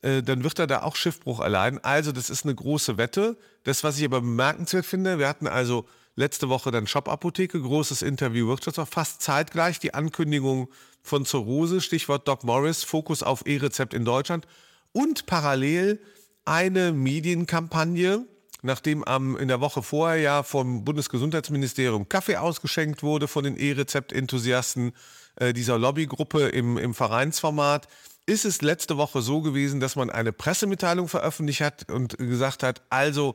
äh, 0.00 0.22
dann 0.22 0.42
wird 0.42 0.58
er 0.58 0.66
da 0.66 0.84
auch 0.84 0.96
Schiffbruch 0.96 1.40
erleiden. 1.40 1.80
Also, 1.82 2.12
das 2.12 2.30
ist 2.30 2.44
eine 2.44 2.54
große 2.54 2.96
Wette. 2.96 3.36
Das, 3.64 3.84
was 3.84 3.98
ich 3.98 4.06
aber 4.06 4.22
bemerkenswert 4.22 4.86
finde, 4.86 5.18
wir 5.18 5.28
hatten 5.28 5.46
also 5.46 5.86
Letzte 6.16 6.48
Woche 6.48 6.70
dann 6.70 6.86
Shop-Apotheke, 6.86 7.60
großes 7.60 8.02
Interview 8.02 8.46
Wirtschaftswoche, 8.46 8.86
fast 8.86 9.22
zeitgleich 9.22 9.80
die 9.80 9.94
Ankündigung 9.94 10.68
von 11.02 11.24
Zurose, 11.24 11.80
Stichwort 11.80 12.28
Doc 12.28 12.44
Morris, 12.44 12.84
Fokus 12.84 13.22
auf 13.22 13.46
E-Rezept 13.46 13.94
in 13.94 14.04
Deutschland 14.04 14.46
und 14.92 15.26
parallel 15.26 16.00
eine 16.44 16.92
Medienkampagne, 16.92 18.26
nachdem 18.62 19.02
am, 19.04 19.36
in 19.36 19.48
der 19.48 19.60
Woche 19.60 19.82
vorher 19.82 20.20
ja 20.20 20.42
vom 20.44 20.84
Bundesgesundheitsministerium 20.84 22.08
Kaffee 22.08 22.36
ausgeschenkt 22.36 23.02
wurde 23.02 23.26
von 23.26 23.42
den 23.42 23.56
E-Rezept-Enthusiasten 23.56 24.92
äh, 25.36 25.52
dieser 25.52 25.78
Lobbygruppe 25.78 26.48
im, 26.48 26.78
im 26.78 26.94
Vereinsformat, 26.94 27.88
ist 28.26 28.44
es 28.44 28.62
letzte 28.62 28.96
Woche 28.96 29.20
so 29.20 29.42
gewesen, 29.42 29.80
dass 29.80 29.96
man 29.96 30.10
eine 30.10 30.32
Pressemitteilung 30.32 31.08
veröffentlicht 31.08 31.60
hat 31.60 31.90
und 31.90 32.16
gesagt 32.18 32.62
hat, 32.62 32.82
also 32.88 33.34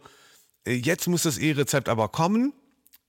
äh, 0.65 0.73
jetzt 0.73 1.07
muss 1.07 1.23
das 1.23 1.37
E-Rezept 1.37 1.89
aber 1.89 2.07
kommen. 2.07 2.53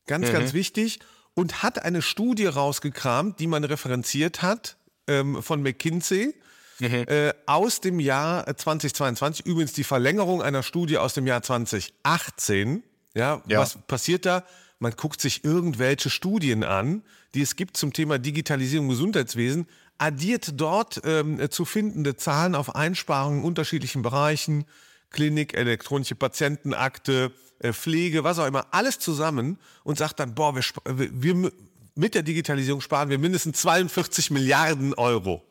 Ganz, 0.06 0.28
mhm. 0.28 0.32
ganz 0.32 0.52
wichtig. 0.52 1.00
Und 1.34 1.62
hat 1.62 1.82
eine 1.82 2.02
Studie 2.02 2.46
rausgekramt, 2.46 3.38
die 3.40 3.46
man 3.46 3.64
referenziert 3.64 4.42
hat 4.42 4.76
ähm, 5.06 5.42
von 5.42 5.62
McKinsey. 5.62 6.34
Mhm. 6.80 7.04
Äh, 7.06 7.34
aus 7.46 7.80
dem 7.80 8.00
Jahr 8.00 8.46
2022, 8.56 9.44
übrigens 9.44 9.74
die 9.74 9.84
Verlängerung 9.84 10.42
einer 10.42 10.62
Studie 10.62 10.98
aus 10.98 11.14
dem 11.14 11.26
Jahr 11.26 11.42
2018. 11.42 12.82
Ja, 13.14 13.42
ja, 13.46 13.60
was 13.60 13.76
passiert 13.86 14.24
da? 14.24 14.44
Man 14.78 14.92
guckt 14.96 15.20
sich 15.20 15.44
irgendwelche 15.44 16.08
Studien 16.08 16.64
an, 16.64 17.02
die 17.34 17.42
es 17.42 17.54
gibt 17.54 17.76
zum 17.76 17.92
Thema 17.92 18.18
Digitalisierung 18.18 18.86
im 18.86 18.90
Gesundheitswesen, 18.90 19.66
addiert 19.98 20.52
dort 20.58 21.02
ähm, 21.04 21.50
zu 21.50 21.66
findende 21.66 22.16
Zahlen 22.16 22.54
auf 22.54 22.74
Einsparungen 22.74 23.40
in 23.40 23.44
unterschiedlichen 23.44 24.00
Bereichen, 24.00 24.64
Klinik, 25.10 25.54
elektronische 25.54 26.14
Patientenakte, 26.14 27.32
äh, 27.58 27.72
Pflege, 27.72 28.24
was 28.24 28.38
auch 28.38 28.46
immer, 28.46 28.66
alles 28.70 28.98
zusammen 28.98 29.58
und 29.84 29.98
sagt 29.98 30.20
dann, 30.20 30.34
boah, 30.34 30.54
wir, 30.54 30.64
wir 30.86 31.52
mit 31.94 32.14
der 32.14 32.22
Digitalisierung 32.22 32.80
sparen 32.80 33.10
wir 33.10 33.18
mindestens 33.18 33.60
42 33.60 34.30
Milliarden 34.30 34.94
Euro. 34.94 35.42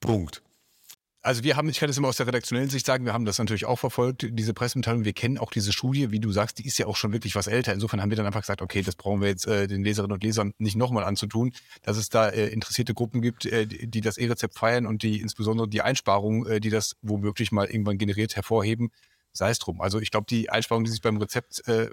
Punkt. 0.00 0.42
Also 1.20 1.42
wir 1.42 1.56
haben, 1.56 1.68
ich 1.68 1.80
kann 1.80 1.88
das 1.88 1.98
immer 1.98 2.08
aus 2.08 2.16
der 2.16 2.28
redaktionellen 2.28 2.70
Sicht 2.70 2.86
sagen, 2.86 3.04
wir 3.04 3.12
haben 3.12 3.24
das 3.24 3.38
natürlich 3.38 3.66
auch 3.66 3.78
verfolgt, 3.78 4.26
diese 4.30 4.54
Pressemitteilung. 4.54 5.04
Wir 5.04 5.12
kennen 5.12 5.36
auch 5.36 5.50
diese 5.50 5.72
Studie, 5.72 6.12
wie 6.12 6.20
du 6.20 6.30
sagst, 6.30 6.58
die 6.58 6.66
ist 6.66 6.78
ja 6.78 6.86
auch 6.86 6.94
schon 6.94 7.12
wirklich 7.12 7.34
was 7.34 7.48
älter. 7.48 7.72
Insofern 7.72 8.00
haben 8.00 8.10
wir 8.10 8.16
dann 8.16 8.26
einfach 8.26 8.42
gesagt, 8.42 8.62
okay, 8.62 8.82
das 8.82 8.94
brauchen 8.94 9.20
wir 9.20 9.28
jetzt 9.28 9.46
äh, 9.46 9.66
den 9.66 9.82
Leserinnen 9.82 10.14
und 10.14 10.22
Lesern 10.22 10.52
nicht 10.58 10.76
nochmal 10.76 11.02
anzutun, 11.02 11.52
dass 11.82 11.96
es 11.96 12.08
da 12.08 12.28
äh, 12.28 12.46
interessierte 12.48 12.94
Gruppen 12.94 13.20
gibt, 13.20 13.46
äh, 13.46 13.66
die, 13.66 14.00
das 14.00 14.16
E-Rezept 14.16 14.56
feiern 14.56 14.86
und 14.86 15.02
die 15.02 15.20
insbesondere 15.20 15.68
die 15.68 15.82
Einsparungen, 15.82 16.46
äh, 16.46 16.60
die 16.60 16.70
das 16.70 16.94
womöglich 17.02 17.50
mal 17.50 17.66
irgendwann 17.66 17.98
generiert, 17.98 18.36
hervorheben. 18.36 18.90
Sei 19.32 19.50
es 19.50 19.58
drum. 19.58 19.80
Also 19.80 20.00
ich 20.00 20.12
glaube, 20.12 20.26
die 20.30 20.50
Einsparungen, 20.50 20.84
die 20.84 20.92
sich 20.92 21.02
beim 21.02 21.16
Rezept 21.16 21.66
äh, 21.66 21.90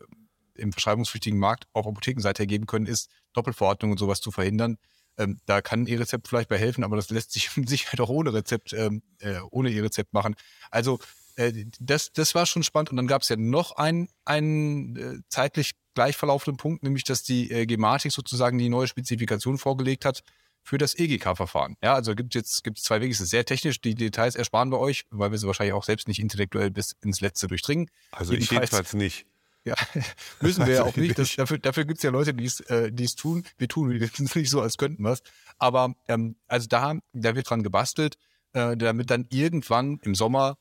im 0.53 0.71
verschreibungspflichtigen 0.71 1.39
Markt 1.39 1.67
auf 1.73 1.87
Apothekenseite 1.87 2.43
ergeben 2.43 2.67
können, 2.67 2.85
ist 2.85 3.09
Doppelverordnung 3.33 3.91
und 3.91 3.97
sowas 3.97 4.21
zu 4.21 4.31
verhindern. 4.31 4.77
Ähm, 5.17 5.39
da 5.45 5.61
kann 5.61 5.87
E-Rezept 5.87 6.27
vielleicht 6.27 6.49
bei 6.49 6.57
helfen, 6.57 6.83
aber 6.83 6.95
das 6.95 7.09
lässt 7.09 7.31
sich 7.31 7.55
mit 7.57 7.69
Sicherheit 7.69 7.99
auch 8.01 8.09
ohne 8.09 8.33
Rezept, 8.33 8.73
ähm, 8.73 9.01
äh, 9.19 9.39
ohne 9.51 9.71
E-Rezept 9.71 10.13
machen. 10.13 10.35
Also 10.71 10.99
äh, 11.35 11.65
das, 11.79 12.11
das 12.13 12.35
war 12.35 12.45
schon 12.45 12.63
spannend. 12.63 12.91
Und 12.91 12.97
dann 12.97 13.07
gab 13.07 13.21
es 13.21 13.29
ja 13.29 13.35
noch 13.35 13.73
einen, 13.77 14.09
einen 14.25 14.95
äh, 14.95 15.19
zeitlich 15.29 15.71
gleich 15.93 16.17
verlaufenden 16.17 16.57
Punkt, 16.57 16.83
nämlich 16.83 17.03
dass 17.03 17.23
die 17.23 17.51
äh, 17.51 17.65
Gematik 17.65 18.11
sozusagen 18.11 18.57
die 18.57 18.69
neue 18.69 18.87
Spezifikation 18.87 19.57
vorgelegt 19.57 20.05
hat 20.05 20.23
für 20.61 20.77
das 20.77 20.97
EGK-Verfahren. 20.97 21.77
Ja, 21.83 21.93
also 21.93 22.15
gibt 22.15 22.33
jetzt 22.33 22.63
gibt 22.63 22.79
zwei 22.79 22.99
Wege. 22.99 23.13
Es 23.13 23.21
ist 23.21 23.29
sehr 23.29 23.45
technisch. 23.45 23.79
Die 23.81 23.93
Details 23.93 24.35
ersparen 24.35 24.71
wir 24.71 24.79
euch, 24.79 25.05
weil 25.11 25.31
wir 25.31 25.37
sie 25.37 25.45
wahrscheinlich 25.45 25.73
auch 25.73 25.83
selbst 25.83 26.07
nicht 26.07 26.19
intellektuell 26.19 26.71
bis 26.71 26.95
ins 27.03 27.21
Letzte 27.21 27.47
durchdringen. 27.47 27.89
Also 28.11 28.33
jedenfalls, 28.33 28.51
ich 28.51 28.71
jedenfalls 28.71 28.93
nicht. 28.93 29.25
Ja, 29.65 29.75
müssen 30.41 30.65
wir 30.65 30.73
ja 30.75 30.83
auch 30.83 30.95
nicht. 30.95 31.17
Das, 31.17 31.35
dafür 31.35 31.57
dafür 31.57 31.85
gibt 31.85 31.97
es 31.97 32.03
ja 32.03 32.11
Leute, 32.11 32.33
die 32.33 32.45
es 32.45 32.59
äh, 32.61 32.91
die's 32.91 33.15
tun. 33.15 33.43
Wir 33.57 33.67
tun 33.67 33.91
es 33.91 34.35
nicht 34.35 34.49
so, 34.49 34.61
als 34.61 34.77
könnten 34.77 35.03
wir 35.03 35.11
es. 35.11 35.23
Aber 35.57 35.95
ähm, 36.07 36.35
also 36.47 36.67
da, 36.67 36.95
da 37.13 37.35
wird 37.35 37.49
dran 37.49 37.63
gebastelt, 37.63 38.17
äh, 38.53 38.77
damit 38.77 39.09
dann 39.09 39.25
irgendwann 39.29 39.99
im 40.03 40.13
Sommer, 40.13 40.57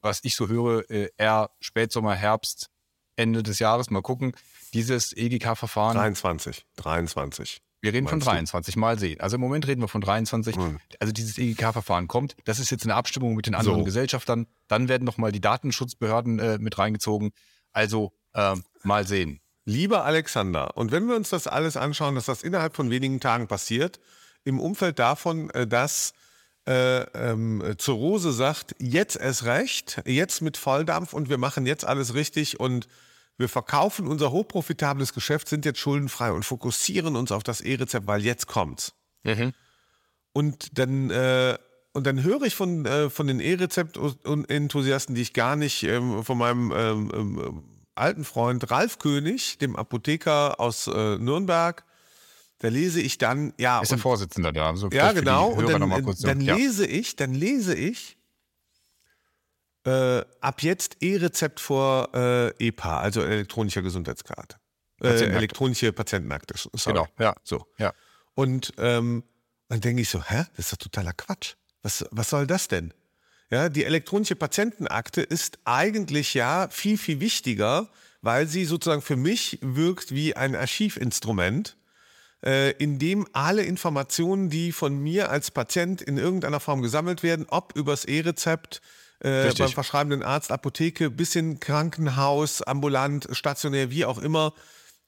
was 0.00 0.20
ich 0.24 0.34
so 0.34 0.48
höre, 0.48 0.90
äh, 0.90 1.10
eher 1.16 1.50
Spätsommer, 1.60 2.14
Herbst, 2.14 2.68
Ende 3.14 3.44
des 3.44 3.60
Jahres, 3.60 3.90
mal 3.90 4.02
gucken, 4.02 4.32
dieses 4.74 5.16
EGK-Verfahren. 5.16 5.96
23, 5.96 6.66
23. 6.76 7.62
Wir 7.80 7.92
reden 7.92 8.08
von 8.08 8.20
23, 8.20 8.74
du? 8.74 8.80
mal 8.80 8.98
sehen. 8.98 9.20
Also 9.20 9.36
im 9.36 9.40
Moment 9.40 9.66
reden 9.66 9.80
wir 9.80 9.88
von 9.88 10.00
23. 10.00 10.56
Mhm. 10.56 10.80
Also 10.98 11.12
dieses 11.12 11.38
EGK-Verfahren 11.38 12.08
kommt. 12.08 12.36
Das 12.44 12.58
ist 12.58 12.70
jetzt 12.70 12.84
eine 12.84 12.94
Abstimmung 12.94 13.34
mit 13.34 13.46
den 13.46 13.54
anderen 13.54 13.80
so. 13.80 13.84
Gesellschaftern. 13.84 14.46
Dann 14.68 14.88
werden 14.88 15.04
nochmal 15.04 15.32
die 15.32 15.40
Datenschutzbehörden 15.40 16.38
äh, 16.38 16.58
mit 16.58 16.78
reingezogen. 16.78 17.32
Also 17.72 18.12
ähm, 18.34 18.64
mal 18.82 19.06
sehen. 19.06 19.40
Lieber 19.64 20.04
Alexander, 20.04 20.76
und 20.76 20.90
wenn 20.90 21.06
wir 21.06 21.14
uns 21.14 21.30
das 21.30 21.46
alles 21.46 21.76
anschauen, 21.76 22.16
dass 22.16 22.26
das 22.26 22.42
innerhalb 22.42 22.74
von 22.74 22.90
wenigen 22.90 23.20
Tagen 23.20 23.46
passiert, 23.46 24.00
im 24.44 24.58
Umfeld 24.58 24.98
davon, 24.98 25.50
äh, 25.50 25.66
dass 25.66 26.14
äh, 26.66 27.02
ähm, 27.14 27.74
Zurose 27.78 28.32
sagt, 28.32 28.74
jetzt 28.78 29.16
erst 29.16 29.44
recht, 29.44 30.02
jetzt 30.04 30.42
mit 30.42 30.56
Volldampf 30.56 31.12
und 31.12 31.28
wir 31.28 31.38
machen 31.38 31.66
jetzt 31.66 31.84
alles 31.84 32.14
richtig 32.14 32.60
und 32.60 32.88
wir 33.38 33.48
verkaufen 33.48 34.06
unser 34.06 34.30
hochprofitables 34.30 35.14
Geschäft, 35.14 35.48
sind 35.48 35.64
jetzt 35.64 35.80
schuldenfrei 35.80 36.32
und 36.32 36.44
fokussieren 36.44 37.16
uns 37.16 37.32
auf 37.32 37.42
das 37.42 37.60
E-Rezept, 37.60 38.06
weil 38.06 38.24
jetzt 38.24 38.46
kommt's. 38.46 38.92
Mhm. 39.24 39.52
Und 40.32 40.78
dann 40.78 41.10
äh, 41.10 41.58
und 41.94 42.06
dann 42.06 42.22
höre 42.22 42.42
ich 42.42 42.54
von, 42.54 42.86
äh, 42.86 43.10
von 43.10 43.26
den 43.26 43.38
E-Rezept-Enthusiasten, 43.38 45.14
die 45.14 45.22
ich 45.22 45.34
gar 45.34 45.56
nicht 45.56 45.82
ähm, 45.82 46.24
von 46.24 46.38
meinem 46.38 46.72
ähm, 46.72 47.10
ähm 47.14 47.64
alten 47.94 48.24
Freund 48.24 48.70
Ralf 48.70 48.98
König, 48.98 49.58
dem 49.58 49.76
Apotheker 49.76 50.58
aus 50.60 50.86
äh, 50.86 51.18
Nürnberg. 51.18 51.84
Da 52.58 52.68
lese 52.68 53.00
ich 53.00 53.18
dann, 53.18 53.52
ja. 53.58 53.80
Ist 53.80 53.90
der 53.90 53.98
Vorsitzende 53.98 54.52
da. 54.52 54.74
So 54.76 54.88
ja, 54.90 55.12
genau. 55.12 55.48
Und 55.48 55.68
dann, 55.68 56.14
dann 56.20 56.40
lese 56.40 56.86
ich, 56.86 57.16
dann 57.16 57.34
lese 57.34 57.74
ich 57.74 58.16
äh, 59.84 60.24
ab 60.40 60.62
jetzt 60.62 60.98
E-Rezept 61.00 61.58
vor 61.58 62.10
äh, 62.14 62.50
EPA, 62.58 63.00
also 63.00 63.22
elektronischer 63.22 63.82
Gesundheitskarte. 63.82 64.56
Äh, 65.02 65.24
elektronische 65.24 65.92
Patientenakte. 65.92 66.54
Sorry. 66.56 66.94
Genau, 66.94 67.08
ja. 67.18 67.34
So. 67.42 67.66
ja. 67.78 67.92
Und 68.34 68.72
ähm, 68.78 69.24
dann 69.68 69.80
denke 69.80 70.02
ich 70.02 70.08
so, 70.08 70.22
hä, 70.22 70.44
das 70.56 70.66
ist 70.66 70.72
doch 70.72 70.78
totaler 70.78 71.12
Quatsch. 71.12 71.54
Was, 71.82 72.04
was 72.12 72.30
soll 72.30 72.46
das 72.46 72.68
denn? 72.68 72.94
Ja, 73.52 73.68
die 73.68 73.84
elektronische 73.84 74.34
Patientenakte 74.34 75.20
ist 75.20 75.58
eigentlich 75.66 76.32
ja 76.32 76.68
viel, 76.70 76.96
viel 76.96 77.20
wichtiger, 77.20 77.90
weil 78.22 78.46
sie 78.46 78.64
sozusagen 78.64 79.02
für 79.02 79.16
mich 79.16 79.58
wirkt 79.60 80.14
wie 80.14 80.34
ein 80.34 80.56
Archivinstrument, 80.56 81.76
äh, 82.42 82.70
in 82.78 82.98
dem 82.98 83.28
alle 83.34 83.62
Informationen, 83.62 84.48
die 84.48 84.72
von 84.72 84.96
mir 84.96 85.28
als 85.28 85.50
Patient 85.50 86.00
in 86.00 86.16
irgendeiner 86.16 86.60
Form 86.60 86.80
gesammelt 86.80 87.22
werden, 87.22 87.44
ob 87.50 87.76
übers 87.76 88.06
E-Rezept, 88.06 88.80
äh, 89.20 89.52
beim 89.52 89.68
verschreibenden 89.68 90.22
Arzt, 90.22 90.50
Apotheke, 90.50 91.10
bis 91.10 91.36
in 91.36 91.60
Krankenhaus, 91.60 92.62
ambulant, 92.62 93.28
stationär, 93.32 93.90
wie 93.90 94.06
auch 94.06 94.16
immer, 94.18 94.54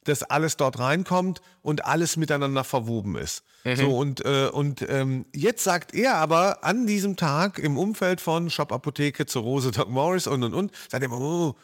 dass 0.04 0.22
alles 0.22 0.56
dort 0.56 0.78
reinkommt 0.78 1.40
und 1.62 1.84
alles 1.84 2.16
miteinander 2.16 2.64
verwoben 2.64 3.16
ist. 3.16 3.42
Mhm. 3.64 3.76
So 3.76 3.96
und, 3.96 4.24
äh, 4.24 4.48
und 4.52 4.84
ähm, 4.88 5.26
jetzt 5.34 5.64
sagt 5.64 5.94
er 5.94 6.16
aber 6.16 6.64
an 6.64 6.86
diesem 6.86 7.16
Tag 7.16 7.58
im 7.58 7.76
Umfeld 7.78 8.20
von 8.20 8.50
Shop 8.50 8.72
Apotheke 8.72 9.26
zur 9.26 9.42
Rose 9.42 9.70
Doc 9.70 9.88
Morris 9.88 10.26
und 10.26 10.42
und 10.42 10.54
und, 10.54 10.72
sagt 10.90 11.02
er 11.02 11.06
immer, 11.06 11.20
oh, 11.20 11.54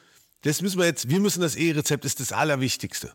das 0.43 0.63
müssen 0.63 0.79
wir 0.79 0.87
jetzt, 0.87 1.09
wir 1.09 1.21
müssen 1.21 1.43
das 1.43 1.57
E-Rezept 1.57 2.05
ist 2.05 2.21
das 2.21 2.33
Allerwichtigste. 2.33 3.13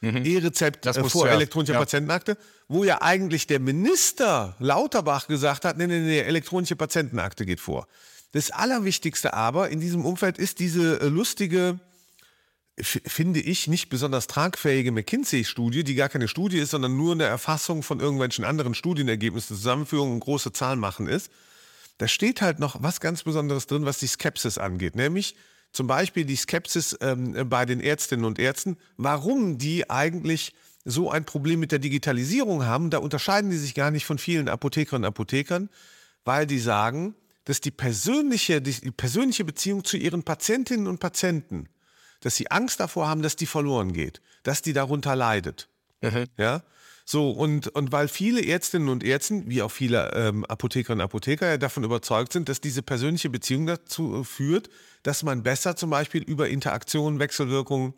Mhm. 0.00 0.24
E-Rezept 0.24 0.86
äh, 0.86 1.04
vor 1.04 1.28
elektronischer 1.28 1.72
ja. 1.72 1.80
Patientenakte, 1.80 2.36
wo 2.68 2.84
ja 2.84 3.02
eigentlich 3.02 3.46
der 3.46 3.58
Minister 3.58 4.54
Lauterbach 4.60 5.26
gesagt 5.26 5.64
hat, 5.64 5.76
nee, 5.76 5.86
nee, 5.86 6.00
nee, 6.00 6.20
elektronische 6.20 6.76
Patientenakte 6.76 7.44
geht 7.44 7.60
vor. 7.60 7.88
Das 8.32 8.50
Allerwichtigste 8.50 9.34
aber 9.34 9.70
in 9.70 9.80
diesem 9.80 10.04
Umfeld 10.04 10.38
ist 10.38 10.60
diese 10.60 11.00
äh, 11.00 11.06
lustige 11.06 11.80
finde 12.82 13.40
ich, 13.40 13.66
nicht 13.68 13.88
besonders 13.88 14.26
tragfähige 14.26 14.92
McKinsey-Studie, 14.92 15.84
die 15.84 15.94
gar 15.94 16.08
keine 16.08 16.28
Studie 16.28 16.58
ist, 16.58 16.70
sondern 16.70 16.96
nur 16.96 17.12
eine 17.12 17.24
Erfassung 17.24 17.82
von 17.82 18.00
irgendwelchen 18.00 18.44
anderen 18.44 18.74
Studienergebnissen, 18.74 19.56
Zusammenführung 19.56 20.12
und 20.12 20.20
große 20.20 20.52
Zahlen 20.52 20.78
machen 20.78 21.06
ist. 21.08 21.30
Da 21.98 22.08
steht 22.08 22.42
halt 22.42 22.58
noch 22.58 22.82
was 22.82 23.00
ganz 23.00 23.24
Besonderes 23.24 23.66
drin, 23.66 23.84
was 23.84 23.98
die 23.98 24.06
Skepsis 24.06 24.58
angeht, 24.58 24.94
nämlich 24.96 25.34
zum 25.72 25.86
Beispiel 25.86 26.24
die 26.24 26.36
Skepsis 26.36 26.96
ähm, 27.00 27.48
bei 27.48 27.66
den 27.66 27.80
Ärztinnen 27.80 28.24
und 28.24 28.38
Ärzten, 28.38 28.76
warum 28.96 29.58
die 29.58 29.90
eigentlich 29.90 30.54
so 30.84 31.10
ein 31.10 31.24
Problem 31.24 31.60
mit 31.60 31.72
der 31.72 31.78
Digitalisierung 31.78 32.64
haben. 32.64 32.90
Da 32.90 32.98
unterscheiden 32.98 33.50
die 33.50 33.58
sich 33.58 33.74
gar 33.74 33.90
nicht 33.90 34.06
von 34.06 34.18
vielen 34.18 34.48
Apothekerinnen 34.48 35.04
und 35.04 35.08
Apothekern, 35.08 35.68
weil 36.24 36.46
die 36.46 36.58
sagen, 36.58 37.14
dass 37.44 37.60
die 37.60 37.70
persönliche, 37.70 38.62
die 38.62 38.90
persönliche 38.90 39.44
Beziehung 39.44 39.84
zu 39.84 39.96
ihren 39.96 40.22
Patientinnen 40.22 40.86
und 40.86 41.00
Patienten 41.00 41.68
dass 42.20 42.36
sie 42.36 42.50
Angst 42.50 42.80
davor 42.80 43.08
haben, 43.08 43.22
dass 43.22 43.36
die 43.36 43.46
verloren 43.46 43.92
geht, 43.92 44.20
dass 44.42 44.62
die 44.62 44.72
darunter 44.72 45.16
leidet. 45.16 45.68
Mhm. 46.00 46.26
Ja. 46.36 46.62
So, 47.10 47.30
und, 47.30 47.68
und 47.68 47.90
weil 47.90 48.06
viele 48.06 48.44
Ärztinnen 48.44 48.90
und 48.90 49.02
Ärzte, 49.02 49.42
wie 49.46 49.62
auch 49.62 49.70
viele 49.70 50.12
ähm, 50.12 50.44
Apothekerinnen 50.44 51.00
und 51.00 51.04
Apotheker 51.04 51.48
ja 51.48 51.56
davon 51.56 51.82
überzeugt 51.82 52.34
sind, 52.34 52.50
dass 52.50 52.60
diese 52.60 52.82
persönliche 52.82 53.30
Beziehung 53.30 53.66
dazu 53.66 54.20
äh, 54.20 54.24
führt, 54.24 54.68
dass 55.04 55.22
man 55.22 55.42
besser 55.42 55.74
zum 55.74 55.88
Beispiel 55.88 56.22
über 56.22 56.50
Interaktionen, 56.50 57.18
Wechselwirkungen, 57.18 57.94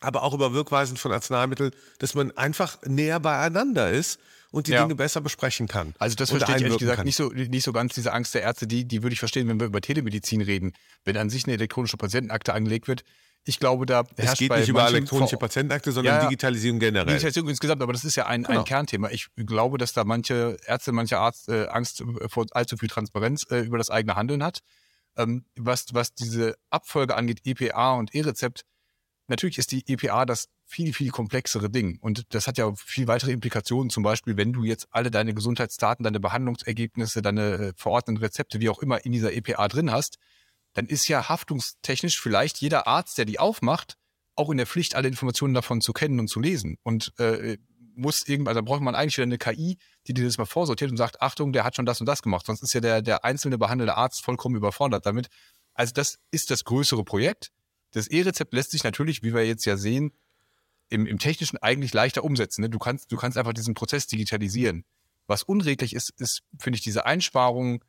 aber 0.00 0.22
auch 0.22 0.32
über 0.32 0.54
Wirkweisen 0.54 0.96
von 0.96 1.12
Arzneimitteln, 1.12 1.72
dass 1.98 2.14
man 2.14 2.30
einfach 2.32 2.80
näher 2.82 3.20
beieinander 3.20 3.90
ist 3.90 4.18
und 4.52 4.68
die 4.68 4.72
ja. 4.72 4.82
Dinge 4.82 4.94
besser 4.94 5.20
besprechen 5.20 5.68
kann. 5.68 5.94
Also 5.98 6.16
das 6.16 6.30
verstehe 6.30 6.56
ich 6.56 6.62
ehrlich 6.62 6.78
gesagt 6.78 7.04
nicht 7.04 7.16
so, 7.16 7.28
nicht 7.28 7.64
so 7.64 7.72
ganz, 7.72 7.94
diese 7.94 8.14
Angst 8.14 8.34
der 8.34 8.40
Ärzte, 8.40 8.66
die, 8.66 8.86
die 8.86 9.02
würde 9.02 9.12
ich 9.12 9.18
verstehen, 9.18 9.48
wenn 9.48 9.60
wir 9.60 9.66
über 9.66 9.82
Telemedizin 9.82 10.40
reden. 10.40 10.72
Wenn 11.04 11.18
an 11.18 11.28
sich 11.28 11.44
eine 11.44 11.52
elektronische 11.52 11.98
Patientenakte 11.98 12.54
angelegt 12.54 12.88
wird, 12.88 13.04
ich 13.46 13.60
glaube, 13.60 13.86
da 13.86 14.04
herrscht 14.16 14.32
Es 14.32 14.38
geht 14.38 14.50
nicht 14.50 14.68
über 14.68 14.86
elektronische 14.86 15.36
Patientenakte, 15.36 15.92
sondern 15.92 16.16
ja, 16.16 16.24
Digitalisierung 16.24 16.80
generell. 16.80 17.06
Digitalisierung 17.06 17.48
insgesamt, 17.48 17.80
aber 17.80 17.92
das 17.92 18.04
ist 18.04 18.16
ja 18.16 18.26
ein, 18.26 18.42
genau. 18.42 18.58
ein 18.58 18.64
Kernthema. 18.64 19.08
Ich 19.10 19.28
glaube, 19.36 19.78
dass 19.78 19.92
da 19.92 20.04
manche 20.04 20.56
Ärzte, 20.66 20.90
mancher 20.90 21.20
Arzt 21.20 21.48
äh, 21.48 21.66
Angst 21.68 22.02
vor 22.28 22.46
allzu 22.50 22.76
viel 22.76 22.88
Transparenz 22.88 23.46
äh, 23.50 23.60
über 23.60 23.78
das 23.78 23.88
eigene 23.88 24.16
Handeln 24.16 24.42
hat. 24.42 24.60
Ähm, 25.16 25.44
was, 25.56 25.86
was 25.92 26.12
diese 26.12 26.56
Abfolge 26.70 27.14
angeht, 27.14 27.42
EPA 27.44 27.94
und 27.94 28.14
E-Rezept, 28.14 28.64
natürlich 29.28 29.58
ist 29.58 29.70
die 29.70 29.84
EPA 29.86 30.26
das 30.26 30.48
viel, 30.64 30.92
viel 30.92 31.10
komplexere 31.10 31.70
Ding. 31.70 31.98
Und 32.00 32.34
das 32.34 32.48
hat 32.48 32.58
ja 32.58 32.72
viel 32.74 33.06
weitere 33.06 33.30
Implikationen. 33.30 33.90
Zum 33.90 34.02
Beispiel, 34.02 34.36
wenn 34.36 34.52
du 34.52 34.64
jetzt 34.64 34.88
alle 34.90 35.12
deine 35.12 35.34
Gesundheitsdaten, 35.34 36.02
deine 36.02 36.18
Behandlungsergebnisse, 36.18 37.22
deine 37.22 37.52
äh, 37.52 37.72
verordneten 37.76 38.20
Rezepte, 38.20 38.60
wie 38.60 38.68
auch 38.68 38.80
immer, 38.80 39.04
in 39.04 39.12
dieser 39.12 39.32
EPA 39.32 39.68
drin 39.68 39.92
hast, 39.92 40.18
dann 40.76 40.86
ist 40.86 41.08
ja 41.08 41.30
haftungstechnisch 41.30 42.20
vielleicht 42.20 42.58
jeder 42.58 42.86
Arzt, 42.86 43.16
der 43.16 43.24
die 43.24 43.38
aufmacht, 43.38 43.96
auch 44.34 44.50
in 44.50 44.58
der 44.58 44.66
Pflicht, 44.66 44.94
alle 44.94 45.08
Informationen 45.08 45.54
davon 45.54 45.80
zu 45.80 45.94
kennen 45.94 46.20
und 46.20 46.28
zu 46.28 46.38
lesen. 46.38 46.76
Und 46.82 47.18
äh, 47.18 47.56
muss 47.94 48.28
irgendwann, 48.28 48.54
also 48.58 48.62
braucht 48.62 48.82
man 48.82 48.94
eigentlich 48.94 49.16
wieder 49.16 49.22
eine 49.22 49.38
KI, 49.38 49.78
die 50.06 50.12
dir 50.12 50.26
das 50.26 50.36
mal 50.36 50.44
vorsortiert 50.44 50.90
und 50.90 50.98
sagt, 50.98 51.22
Achtung, 51.22 51.54
der 51.54 51.64
hat 51.64 51.76
schon 51.76 51.86
das 51.86 52.00
und 52.00 52.06
das 52.06 52.20
gemacht. 52.20 52.44
Sonst 52.44 52.62
ist 52.62 52.74
ja 52.74 52.80
der, 52.80 53.00
der 53.00 53.24
einzelne 53.24 53.56
behandelte 53.56 53.96
Arzt 53.96 54.22
vollkommen 54.22 54.54
überfordert 54.54 55.06
damit. 55.06 55.28
Also 55.72 55.94
das 55.94 56.18
ist 56.30 56.50
das 56.50 56.64
größere 56.64 57.04
Projekt. 57.04 57.52
Das 57.92 58.06
E-Rezept 58.06 58.52
lässt 58.52 58.72
sich 58.72 58.84
natürlich, 58.84 59.22
wie 59.22 59.32
wir 59.32 59.46
jetzt 59.46 59.64
ja 59.64 59.78
sehen, 59.78 60.12
im, 60.90 61.06
im 61.06 61.18
Technischen 61.18 61.56
eigentlich 61.56 61.94
leichter 61.94 62.22
umsetzen. 62.22 62.60
Ne? 62.60 62.68
Du, 62.68 62.78
kannst, 62.78 63.10
du 63.10 63.16
kannst 63.16 63.38
einfach 63.38 63.54
diesen 63.54 63.72
Prozess 63.72 64.06
digitalisieren. 64.08 64.84
Was 65.26 65.42
unredlich 65.42 65.94
ist, 65.94 66.10
ist, 66.20 66.42
finde 66.58 66.76
ich, 66.76 66.82
diese 66.82 67.06
Einsparungen 67.06 67.80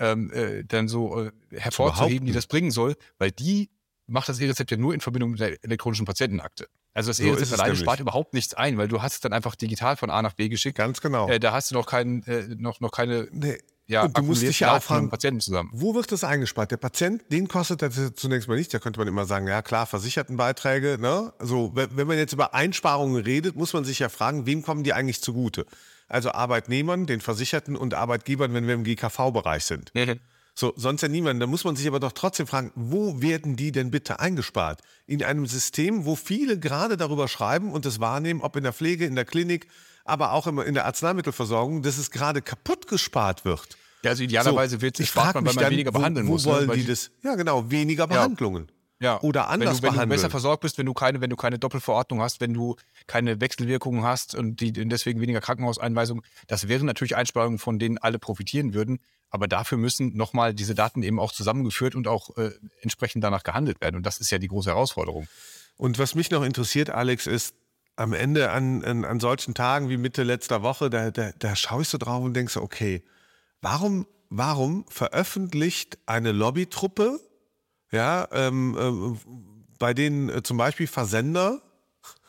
ähm, 0.00 0.32
äh, 0.32 0.64
dann 0.64 0.88
so 0.88 1.22
äh, 1.22 1.30
hervorzuheben, 1.52 2.26
die 2.26 2.32
das 2.32 2.46
bringen 2.46 2.70
soll, 2.72 2.96
weil 3.18 3.30
die 3.30 3.70
macht 4.06 4.28
das 4.28 4.40
E-Rezept 4.40 4.70
ja 4.72 4.76
nur 4.76 4.92
in 4.92 5.00
Verbindung 5.00 5.30
mit 5.30 5.40
der 5.40 5.62
elektronischen 5.62 6.04
Patientenakte. 6.04 6.66
Also 6.92 7.10
das 7.10 7.20
E-Rezept 7.20 7.52
alleine 7.52 7.76
spart 7.76 8.00
überhaupt 8.00 8.34
nichts 8.34 8.54
ein, 8.54 8.76
weil 8.76 8.88
du 8.88 9.00
hast 9.00 9.14
es 9.14 9.20
dann 9.20 9.32
einfach 9.32 9.54
digital 9.54 9.96
von 9.96 10.10
A 10.10 10.22
nach 10.22 10.32
B 10.32 10.48
geschickt. 10.48 10.76
Ganz 10.76 11.00
genau. 11.00 11.28
Äh, 11.28 11.38
da 11.38 11.52
hast 11.52 11.70
du 11.70 11.76
noch, 11.76 11.86
keinen, 11.86 12.24
äh, 12.24 12.48
noch, 12.56 12.80
noch 12.80 12.90
keine 12.90 13.28
nee. 13.30 13.58
Ja, 13.86 14.04
und 14.04 14.16
du 14.16 14.22
musst 14.22 14.42
dich 14.42 14.60
ja 14.60 14.76
auch 14.76 14.82
fragen, 14.82 15.10
Patienten 15.10 15.40
zusammen. 15.40 15.68
Wo 15.72 15.96
wird 15.96 16.12
das 16.12 16.22
eingespart? 16.22 16.70
Der 16.70 16.76
Patient, 16.76 17.22
den 17.32 17.48
kostet 17.48 17.82
das 17.82 18.14
zunächst 18.14 18.48
mal 18.48 18.56
nicht. 18.56 18.72
Da 18.72 18.78
könnte 18.78 19.00
man 19.00 19.08
immer 19.08 19.26
sagen, 19.26 19.48
ja 19.48 19.62
klar, 19.62 19.84
Versichertenbeiträge. 19.84 20.96
Ne? 21.00 21.32
Also 21.40 21.72
wenn 21.74 22.06
man 22.06 22.16
jetzt 22.16 22.32
über 22.32 22.54
Einsparungen 22.54 23.20
redet, 23.20 23.56
muss 23.56 23.72
man 23.72 23.82
sich 23.82 23.98
ja 23.98 24.08
fragen, 24.08 24.46
wem 24.46 24.62
kommen 24.62 24.84
die 24.84 24.92
eigentlich 24.92 25.20
zugute? 25.20 25.66
Also 26.10 26.32
Arbeitnehmern, 26.32 27.06
den 27.06 27.20
Versicherten 27.20 27.76
und 27.76 27.94
Arbeitgebern, 27.94 28.52
wenn 28.52 28.66
wir 28.66 28.74
im 28.74 28.84
GKV-Bereich 28.84 29.64
sind. 29.64 29.94
Mhm. 29.94 30.20
So, 30.54 30.74
sonst 30.76 31.02
ja 31.02 31.08
niemand. 31.08 31.40
Da 31.40 31.46
muss 31.46 31.64
man 31.64 31.76
sich 31.76 31.86
aber 31.86 32.00
doch 32.00 32.12
trotzdem 32.12 32.46
fragen, 32.46 32.72
wo 32.74 33.22
werden 33.22 33.56
die 33.56 33.72
denn 33.72 33.90
bitte 33.90 34.20
eingespart? 34.20 34.82
In 35.06 35.24
einem 35.24 35.46
System, 35.46 36.04
wo 36.04 36.16
viele 36.16 36.58
gerade 36.58 36.96
darüber 36.96 37.28
schreiben 37.28 37.72
und 37.72 37.86
es 37.86 38.00
wahrnehmen, 38.00 38.42
ob 38.42 38.56
in 38.56 38.64
der 38.64 38.72
Pflege, 38.72 39.06
in 39.06 39.14
der 39.14 39.24
Klinik, 39.24 39.68
aber 40.04 40.32
auch 40.32 40.46
in 40.46 40.74
der 40.74 40.86
Arzneimittelversorgung, 40.86 41.82
dass 41.82 41.98
es 41.98 42.10
gerade 42.10 42.42
kaputt 42.42 42.88
gespart 42.88 43.44
wird. 43.44 43.78
Ja, 44.02 44.10
also 44.10 44.22
idealerweise 44.22 44.76
so, 44.76 44.82
wird 44.82 44.96
sich 44.96 45.08
spart 45.08 45.34
man, 45.34 45.46
weil 45.46 45.54
man 45.54 45.64
dann, 45.64 45.72
weniger 45.72 45.92
behandeln 45.92 46.26
wo, 46.26 46.32
muss. 46.32 46.44
Wo 46.44 46.50
ne? 46.50 46.68
wollen 46.68 46.78
die 46.78 46.86
das? 46.86 47.10
Ja, 47.22 47.36
genau, 47.36 47.70
weniger 47.70 48.06
Behandlungen. 48.06 48.66
Ja. 48.68 48.74
Ja. 49.00 49.20
Oder 49.22 49.48
anders 49.48 49.68
wenn 49.68 49.74
du, 49.76 49.82
wenn 49.82 49.92
behandeln. 49.92 50.10
du 50.10 50.14
besser 50.14 50.30
versorgt 50.30 50.60
bist, 50.60 50.76
wenn 50.76 50.86
du 50.86 50.92
keine, 50.92 51.20
wenn 51.20 51.30
du 51.30 51.36
keine 51.36 51.58
Doppelverordnung 51.58 52.20
hast, 52.20 52.40
wenn 52.40 52.52
du 52.52 52.76
keine 53.06 53.40
Wechselwirkungen 53.40 54.04
hast 54.04 54.34
und 54.34 54.60
die 54.60 54.72
deswegen 54.72 55.20
weniger 55.20 55.40
Krankenhauseinweisungen, 55.40 56.22
das 56.48 56.68
wären 56.68 56.86
natürlich 56.86 57.16
Einsparungen, 57.16 57.58
von 57.58 57.78
denen 57.78 57.96
alle 57.98 58.18
profitieren 58.18 58.74
würden. 58.74 59.00
Aber 59.30 59.48
dafür 59.48 59.78
müssen 59.78 60.16
nochmal 60.16 60.54
diese 60.54 60.74
Daten 60.74 61.02
eben 61.02 61.18
auch 61.18 61.32
zusammengeführt 61.32 61.94
und 61.94 62.08
auch 62.08 62.36
äh, 62.36 62.50
entsprechend 62.82 63.24
danach 63.24 63.42
gehandelt 63.42 63.80
werden. 63.80 63.96
Und 63.96 64.04
das 64.04 64.18
ist 64.18 64.30
ja 64.30 64.38
die 64.38 64.48
große 64.48 64.70
Herausforderung. 64.70 65.28
Und 65.76 65.98
was 65.98 66.14
mich 66.14 66.30
noch 66.30 66.42
interessiert, 66.42 66.90
Alex, 66.90 67.26
ist, 67.26 67.54
am 67.96 68.12
Ende 68.12 68.50
an, 68.50 68.84
an, 68.84 69.04
an 69.04 69.20
solchen 69.20 69.54
Tagen 69.54 69.88
wie 69.88 69.96
Mitte 69.96 70.22
letzter 70.22 70.62
Woche, 70.62 70.90
da, 70.90 71.10
da, 71.10 71.32
da 71.38 71.54
schaust 71.54 71.92
du 71.92 71.98
drauf 71.98 72.24
und 72.24 72.34
denkst, 72.34 72.56
okay, 72.56 73.04
warum, 73.60 74.06
warum 74.30 74.84
veröffentlicht 74.88 75.98
eine 76.06 76.32
Lobbytruppe 76.32 77.20
ja, 77.92 78.28
ähm, 78.32 78.76
äh, 78.78 79.32
bei 79.78 79.94
denen 79.94 80.28
äh, 80.28 80.42
zum 80.42 80.56
Beispiel 80.56 80.86
Versender. 80.86 81.60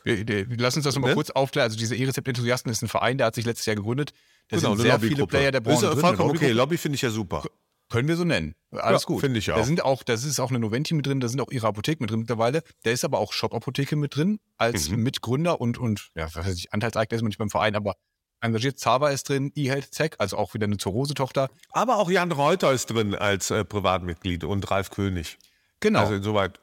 Wir, 0.04 0.28
wir, 0.28 0.48
lass 0.58 0.76
uns 0.76 0.86
das 0.86 0.96
nochmal 0.96 1.12
ne? 1.12 1.16
kurz 1.16 1.30
aufklären. 1.30 1.66
Also 1.66 1.78
diese 1.78 1.96
E-Rezept-Enthusiasten 1.96 2.72
ist 2.72 2.82
ein 2.82 2.88
Verein, 2.88 3.18
der 3.18 3.28
hat 3.28 3.36
sich 3.36 3.46
letztes 3.46 3.68
Jahr 3.68 3.76
gegründet. 3.76 4.14
Da 4.50 4.58
genau, 4.58 4.76
sind 4.76 4.82
sehr 4.82 5.00
viele 5.00 5.28
Player 5.28 5.52
der 5.52 5.60
Branche. 5.62 5.88
Ist 5.88 6.04
okay, 6.04 6.52
Lobby 6.52 6.78
finde 6.78 6.96
ich 6.96 7.04
ja 7.04 7.12
super. 7.12 7.44
Können 7.90 8.08
wir 8.08 8.16
so 8.16 8.24
nennen. 8.24 8.56
Alles 8.72 9.04
ja, 9.04 9.08
gut. 9.08 9.20
Finde 9.20 9.38
ich 9.38 9.52
auch. 9.52 9.58
Da 9.58 9.64
sind 9.64 9.84
auch, 9.84 10.02
da 10.04 10.14
ist 10.14 10.40
auch 10.40 10.50
eine 10.50 10.60
Noventi 10.60 10.94
mit 10.94 11.06
drin, 11.06 11.20
da 11.20 11.28
sind 11.28 11.42
auch 11.42 11.52
ihre 11.52 11.68
Apotheken 11.68 11.98
mit 12.00 12.10
drin 12.10 12.22
mittlerweile. 12.22 12.64
Da 12.84 12.92
ist 12.92 13.04
aber 13.04 13.20
auch 13.20 13.34
Shop-Apotheke 13.34 13.98
mit 13.98 14.16
drin, 14.16 14.40
als 14.58 14.90
mhm. 14.90 15.04
Mitgründer 15.04 15.60
und, 15.60 15.78
und 15.78 16.10
ja, 16.16 16.26
was 16.34 16.48
weiß 16.48 16.56
ich, 16.56 16.74
Anteilseigner 16.74 17.18
ist 17.18 17.22
man 17.22 17.28
nicht 17.28 17.38
beim 17.38 17.50
Verein, 17.50 17.76
aber 17.76 17.96
engagiert. 18.40 18.80
Zava 18.80 19.10
ist 19.10 19.28
drin, 19.28 19.52
eHealth 19.56 19.92
Tech, 19.92 20.12
also 20.20 20.38
auch 20.38 20.54
wieder 20.54 20.66
eine 20.66 20.78
Zurose-Tochter. 20.78 21.50
Aber 21.72 21.98
auch 21.98 22.10
Jan 22.10 22.32
Reuter 22.32 22.72
ist 22.72 22.88
drin 22.88 23.14
als 23.14 23.52
äh, 23.52 23.66
Privatmitglied 23.66 24.46
und 24.46 24.72
Ralf 24.72 24.90
König. 24.90 25.38
Genau. 25.82 26.00
Also 26.00 26.16
insoweit. 26.16 26.60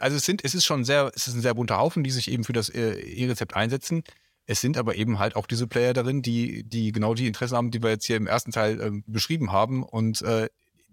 also 0.00 0.16
es 0.16 0.24
sind, 0.24 0.44
es 0.44 0.54
ist 0.54 0.64
schon 0.64 0.84
sehr, 0.84 1.12
es 1.14 1.28
ist 1.28 1.34
ein 1.34 1.40
sehr 1.40 1.54
bunter 1.54 1.78
Haufen, 1.78 2.02
die 2.02 2.10
sich 2.10 2.30
eben 2.30 2.44
für 2.44 2.52
das 2.52 2.68
äh, 2.68 2.94
E-Rezept 2.94 3.54
einsetzen. 3.54 4.02
Es 4.46 4.60
sind 4.60 4.76
aber 4.76 4.96
eben 4.96 5.18
halt 5.18 5.36
auch 5.36 5.46
diese 5.46 5.66
Player 5.66 5.94
darin, 5.94 6.20
die, 6.20 6.64
die 6.64 6.92
genau 6.92 7.14
die 7.14 7.26
Interessen 7.26 7.56
haben, 7.56 7.70
die 7.70 7.82
wir 7.82 7.90
jetzt 7.90 8.04
hier 8.04 8.16
im 8.16 8.26
ersten 8.26 8.50
Teil 8.50 8.80
äh, 8.80 8.90
beschrieben 9.06 9.52
haben 9.52 9.82
und 9.82 10.20
äh, 10.22 10.48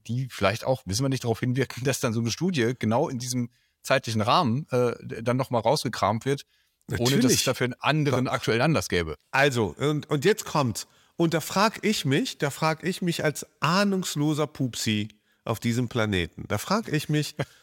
die 0.07 0.27
vielleicht 0.29 0.63
auch, 0.63 0.83
wissen 0.85 1.03
wir 1.03 1.09
nicht, 1.09 1.23
darauf 1.23 1.39
hinwirken, 1.39 1.83
dass 1.85 1.99
dann 1.99 2.13
so 2.13 2.21
eine 2.21 2.31
Studie 2.31 2.73
genau 2.77 3.09
in 3.09 3.19
diesem 3.19 3.49
zeitlichen 3.81 4.21
Rahmen 4.21 4.67
äh, 4.71 4.93
dann 5.23 5.37
nochmal 5.37 5.61
rausgekramt 5.61 6.25
wird, 6.25 6.45
Natürlich. 6.87 7.13
ohne 7.13 7.21
dass 7.21 7.33
es 7.33 7.43
dafür 7.43 7.65
einen 7.65 7.75
anderen 7.79 8.25
Doch. 8.25 8.33
aktuellen 8.33 8.61
Anlass 8.61 8.89
gäbe. 8.89 9.15
Also, 9.31 9.75
und, 9.77 10.09
und 10.09 10.23
jetzt 10.23 10.45
kommt, 10.45 10.87
und 11.15 11.33
da 11.33 11.41
frage 11.41 11.79
ich 11.81 12.05
mich, 12.05 12.37
da 12.37 12.49
frage 12.51 12.87
ich 12.87 13.01
mich 13.01 13.23
als 13.23 13.45
ahnungsloser 13.59 14.47
Pupsi 14.47 15.09
auf 15.43 15.59
diesem 15.59 15.89
Planeten, 15.89 16.45
da 16.47 16.57
frage 16.57 16.91
ich 16.91 17.09
mich, 17.09 17.35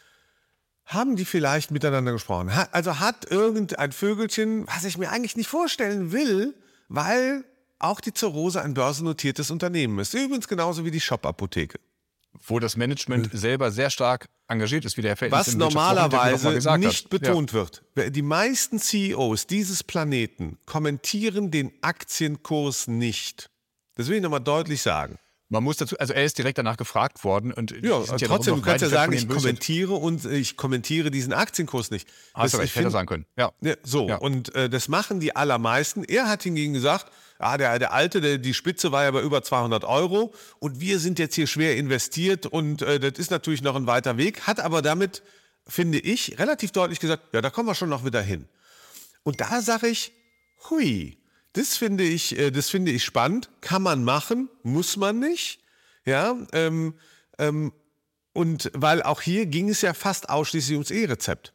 haben 0.88 1.16
die 1.16 1.26
vielleicht 1.26 1.70
miteinander 1.70 2.12
gesprochen? 2.12 2.50
Also 2.72 2.98
hat 2.98 3.30
irgendein 3.30 3.92
Vögelchen, 3.92 4.66
was 4.66 4.84
ich 4.84 4.96
mir 4.96 5.10
eigentlich 5.10 5.36
nicht 5.36 5.48
vorstellen 5.48 6.12
will, 6.12 6.54
weil 6.88 7.44
auch 7.78 8.00
die 8.00 8.12
Zerrose 8.12 8.62
ein 8.62 8.74
börsennotiertes 8.74 9.50
Unternehmen 9.50 9.98
ist. 9.98 10.14
Übrigens 10.14 10.48
genauso 10.48 10.84
wie 10.84 10.90
die 10.90 11.00
Shop-Apotheke. 11.00 11.78
Wo 12.46 12.58
das 12.58 12.76
Management 12.76 13.32
hm. 13.32 13.38
selber 13.38 13.70
sehr 13.70 13.90
stark 13.90 14.28
engagiert 14.48 14.84
ist, 14.84 14.96
wie 14.96 15.02
der 15.02 15.14
Herr 15.14 15.30
Was 15.30 15.54
normalerweise 15.54 16.78
nicht 16.78 17.04
hat. 17.04 17.10
betont 17.10 17.52
ja. 17.52 17.54
wird. 17.54 17.82
Die 18.14 18.22
meisten 18.22 18.78
CEOs 18.78 19.46
dieses 19.46 19.84
Planeten 19.84 20.58
kommentieren 20.64 21.50
den 21.50 21.72
Aktienkurs 21.82 22.86
nicht. 22.86 23.50
Das 23.94 24.08
will 24.08 24.16
ich 24.16 24.22
nochmal 24.22 24.40
deutlich 24.40 24.80
sagen. 24.80 25.18
Man 25.50 25.64
muss 25.64 25.78
dazu, 25.78 25.96
also 25.98 26.12
er 26.12 26.24
ist 26.24 26.36
direkt 26.36 26.58
danach 26.58 26.76
gefragt 26.76 27.24
worden 27.24 27.52
und 27.54 27.70
ja, 27.82 28.02
trotzdem, 28.02 28.56
du 28.56 28.60
kannst 28.60 28.82
ja 28.82 28.90
sagen, 28.90 29.14
ich 29.14 29.26
kommentiere 29.26 29.94
und 29.94 30.26
ich 30.26 30.58
kommentiere 30.58 31.10
diesen 31.10 31.32
Aktienkurs 31.32 31.90
nicht. 31.90 32.06
Hast 32.34 32.52
du 32.52 32.58
recht, 32.58 32.76
hätte 32.76 32.90
sagen 32.90 33.08
können. 33.08 33.24
Ja. 33.36 33.52
ja 33.62 33.74
so, 33.82 34.08
ja. 34.08 34.16
und 34.16 34.54
äh, 34.54 34.68
das 34.68 34.88
machen 34.88 35.20
die 35.20 35.34
allermeisten. 35.34 36.04
Er 36.04 36.28
hat 36.28 36.42
hingegen 36.42 36.74
gesagt, 36.74 37.10
ah, 37.38 37.56
der, 37.56 37.78
der 37.78 37.94
alte, 37.94 38.20
der, 38.20 38.36
die 38.36 38.52
Spitze 38.52 38.92
war 38.92 39.04
ja 39.04 39.10
bei 39.10 39.22
über 39.22 39.42
200 39.42 39.84
Euro 39.84 40.34
und 40.58 40.80
wir 40.80 40.98
sind 40.98 41.18
jetzt 41.18 41.34
hier 41.34 41.46
schwer 41.46 41.76
investiert 41.78 42.44
und 42.44 42.82
äh, 42.82 43.00
das 43.00 43.18
ist 43.18 43.30
natürlich 43.30 43.62
noch 43.62 43.74
ein 43.74 43.86
weiter 43.86 44.18
Weg, 44.18 44.42
hat 44.42 44.60
aber 44.60 44.82
damit, 44.82 45.22
finde 45.66 45.98
ich, 45.98 46.38
relativ 46.38 46.72
deutlich 46.72 47.00
gesagt, 47.00 47.22
ja, 47.32 47.40
da 47.40 47.48
kommen 47.48 47.68
wir 47.68 47.74
schon 47.74 47.88
noch 47.88 48.04
wieder 48.04 48.20
hin. 48.20 48.46
Und 49.22 49.40
da 49.40 49.62
sage 49.62 49.88
ich, 49.88 50.12
hui, 50.68 51.16
das 51.58 51.76
finde 51.76 52.04
ich, 52.04 52.38
äh, 52.38 52.52
das 52.52 52.70
finde 52.70 52.92
ich 52.92 53.04
spannend. 53.04 53.50
Kann 53.60 53.82
man 53.82 54.04
machen, 54.04 54.48
muss 54.62 54.96
man 54.96 55.18
nicht. 55.18 55.60
Ja, 56.04 56.36
ähm, 56.52 56.94
ähm, 57.38 57.72
und 58.32 58.70
weil 58.74 59.02
auch 59.02 59.20
hier 59.20 59.46
ging 59.46 59.68
es 59.68 59.80
ja 59.80 59.92
fast 59.92 60.30
ausschließlich 60.30 60.76
ums 60.76 60.92
E-Rezept. 60.92 61.52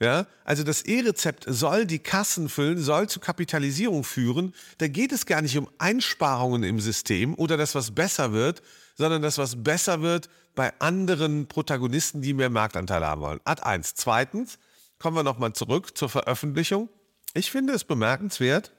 Ja, 0.00 0.26
also 0.44 0.62
das 0.62 0.82
E-Rezept 0.82 1.46
soll 1.48 1.84
die 1.84 1.98
Kassen 1.98 2.48
füllen, 2.48 2.78
soll 2.78 3.08
zu 3.08 3.18
Kapitalisierung 3.18 4.04
führen. 4.04 4.54
Da 4.78 4.86
geht 4.86 5.10
es 5.10 5.26
gar 5.26 5.42
nicht 5.42 5.58
um 5.58 5.68
Einsparungen 5.78 6.62
im 6.62 6.78
System 6.78 7.34
oder 7.34 7.56
das, 7.56 7.74
was 7.74 7.90
besser 7.92 8.32
wird, 8.32 8.62
sondern 8.96 9.22
das, 9.22 9.38
was 9.38 9.64
besser 9.64 10.00
wird 10.02 10.28
bei 10.54 10.72
anderen 10.78 11.48
Protagonisten, 11.48 12.22
die 12.22 12.34
mehr 12.34 12.50
Marktanteile 12.50 13.06
haben 13.06 13.22
wollen. 13.22 13.40
Ad 13.44 13.62
1. 13.62 13.94
Zweitens 13.96 14.58
kommen 15.00 15.16
wir 15.16 15.24
nochmal 15.24 15.52
zurück 15.54 15.96
zur 15.96 16.08
Veröffentlichung. 16.08 16.88
Ich 17.34 17.50
finde 17.50 17.72
es 17.72 17.82
bemerkenswert, 17.82 18.72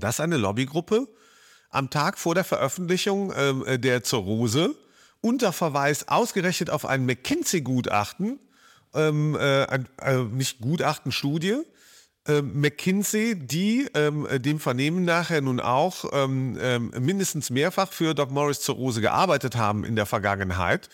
dass 0.00 0.20
eine 0.20 0.36
Lobbygruppe. 0.36 1.08
Am 1.70 1.90
Tag 1.90 2.18
vor 2.18 2.34
der 2.34 2.44
Veröffentlichung 2.44 3.32
ähm, 3.36 3.64
äh, 3.66 3.78
der 3.78 4.02
Zerrose 4.02 4.74
unter 5.20 5.52
Verweis 5.52 6.08
ausgerechnet 6.08 6.70
auf 6.70 6.86
ein 6.86 7.04
McKinsey-Gutachten, 7.04 8.38
ähm, 8.94 9.36
äh, 9.38 9.64
äh, 9.64 9.78
nicht 10.30 10.60
Gutachten, 10.60 11.10
Studie, 11.10 11.62
äh, 12.26 12.42
McKinsey, 12.42 13.34
die 13.34 13.88
ähm, 13.94 14.26
dem 14.42 14.60
Vernehmen 14.60 15.04
nachher 15.04 15.40
nun 15.40 15.60
auch 15.60 16.04
ähm, 16.12 16.58
ähm, 16.60 16.92
mindestens 16.98 17.50
mehrfach 17.50 17.92
für 17.92 18.14
Doc 18.14 18.30
Morris 18.30 18.60
Zerrose 18.60 19.00
gearbeitet 19.00 19.56
haben 19.56 19.84
in 19.84 19.96
der 19.96 20.06
Vergangenheit 20.06 20.88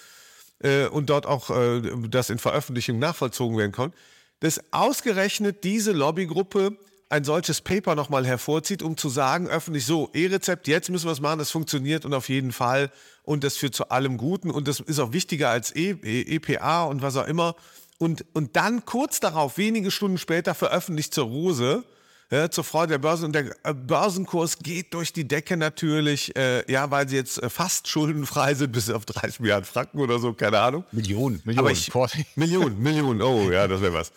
äh, 0.61 0.87
und 0.87 1.11
dort 1.11 1.27
auch 1.27 1.51
äh, 1.51 1.83
das 2.09 2.31
in 2.31 2.39
Veröffentlichung 2.39 2.99
nachvollzogen 2.99 3.57
werden 3.59 3.73
konnte, 3.73 3.97
dass 4.41 4.61
ausgerechnet 4.73 5.65
diese 5.65 5.93
Lobbygruppe 5.93 6.77
ein 7.13 7.25
solches 7.25 7.61
Paper 7.61 7.95
nochmal 7.95 8.27
hervorzieht, 8.27 8.83
um 8.83 8.97
zu 8.97 9.11
sagen, 9.11 9.47
öffentlich 9.47 9.85
so, 9.85 10.09
E-Rezept, 10.15 10.67
jetzt 10.67 10.89
müssen 10.89 11.07
wir 11.07 11.13
es 11.13 11.21
machen, 11.21 11.39
das 11.39 11.51
funktioniert 11.51 12.07
und 12.07 12.15
auf 12.15 12.31
jeden 12.31 12.53
Fall 12.53 12.91
und 13.23 13.45
das 13.45 13.59
führt 13.59 13.75
zu 13.75 13.91
allem 13.91 14.17
Guten 14.17 14.51
und 14.51 14.67
das 14.67 14.81
ist 14.81 14.99
auch 14.99 15.13
wichtiger 15.13 15.51
als 15.51 15.77
e, 15.77 15.91
e, 15.91 16.37
EPA 16.37 16.85
und 16.85 17.03
was 17.03 17.17
auch 17.17 17.27
immer. 17.27 17.55
Und, 17.99 18.25
und 18.33 18.57
dann 18.57 18.87
kurz 18.87 19.21
darauf, 19.21 19.59
wenige 19.59 19.91
Stunden 19.91 20.17
später, 20.17 20.55
veröffentlicht 20.55 21.13
zur 21.13 21.27
Rose, 21.27 21.85
ja, 22.31 22.51
zur 22.51 22.65
Freude 22.65 22.93
der 22.93 22.99
Börse. 22.99 23.27
Und 23.27 23.35
der 23.35 23.55
äh, 23.63 23.75
Börsenkurs 23.75 24.61
geht 24.61 24.95
durch 24.95 25.13
die 25.13 25.29
Decke 25.29 25.59
natürlich, 25.59 26.35
äh, 26.35 26.65
ja, 26.73 26.91
weil 26.91 27.09
sie 27.11 27.17
jetzt 27.17 27.43
äh, 27.43 27.51
fast 27.51 27.89
schuldenfrei 27.89 28.55
sind, 28.55 28.73
bis 28.73 28.89
auf 28.89 29.05
30 29.05 29.41
Milliarden 29.41 29.67
Franken 29.67 30.01
oder 30.01 30.19
so, 30.19 30.33
keine 30.33 30.59
Ahnung. 30.59 30.85
Millionen, 30.93 31.43
Millionen. 31.45 31.59
Aber 31.59 31.71
ich, 31.71 31.93
Millionen, 32.37 32.83
Millionen, 32.83 33.21
oh 33.21 33.51
ja, 33.51 33.69
das 33.69 33.83
wäre 33.83 33.93
was. 33.93 34.13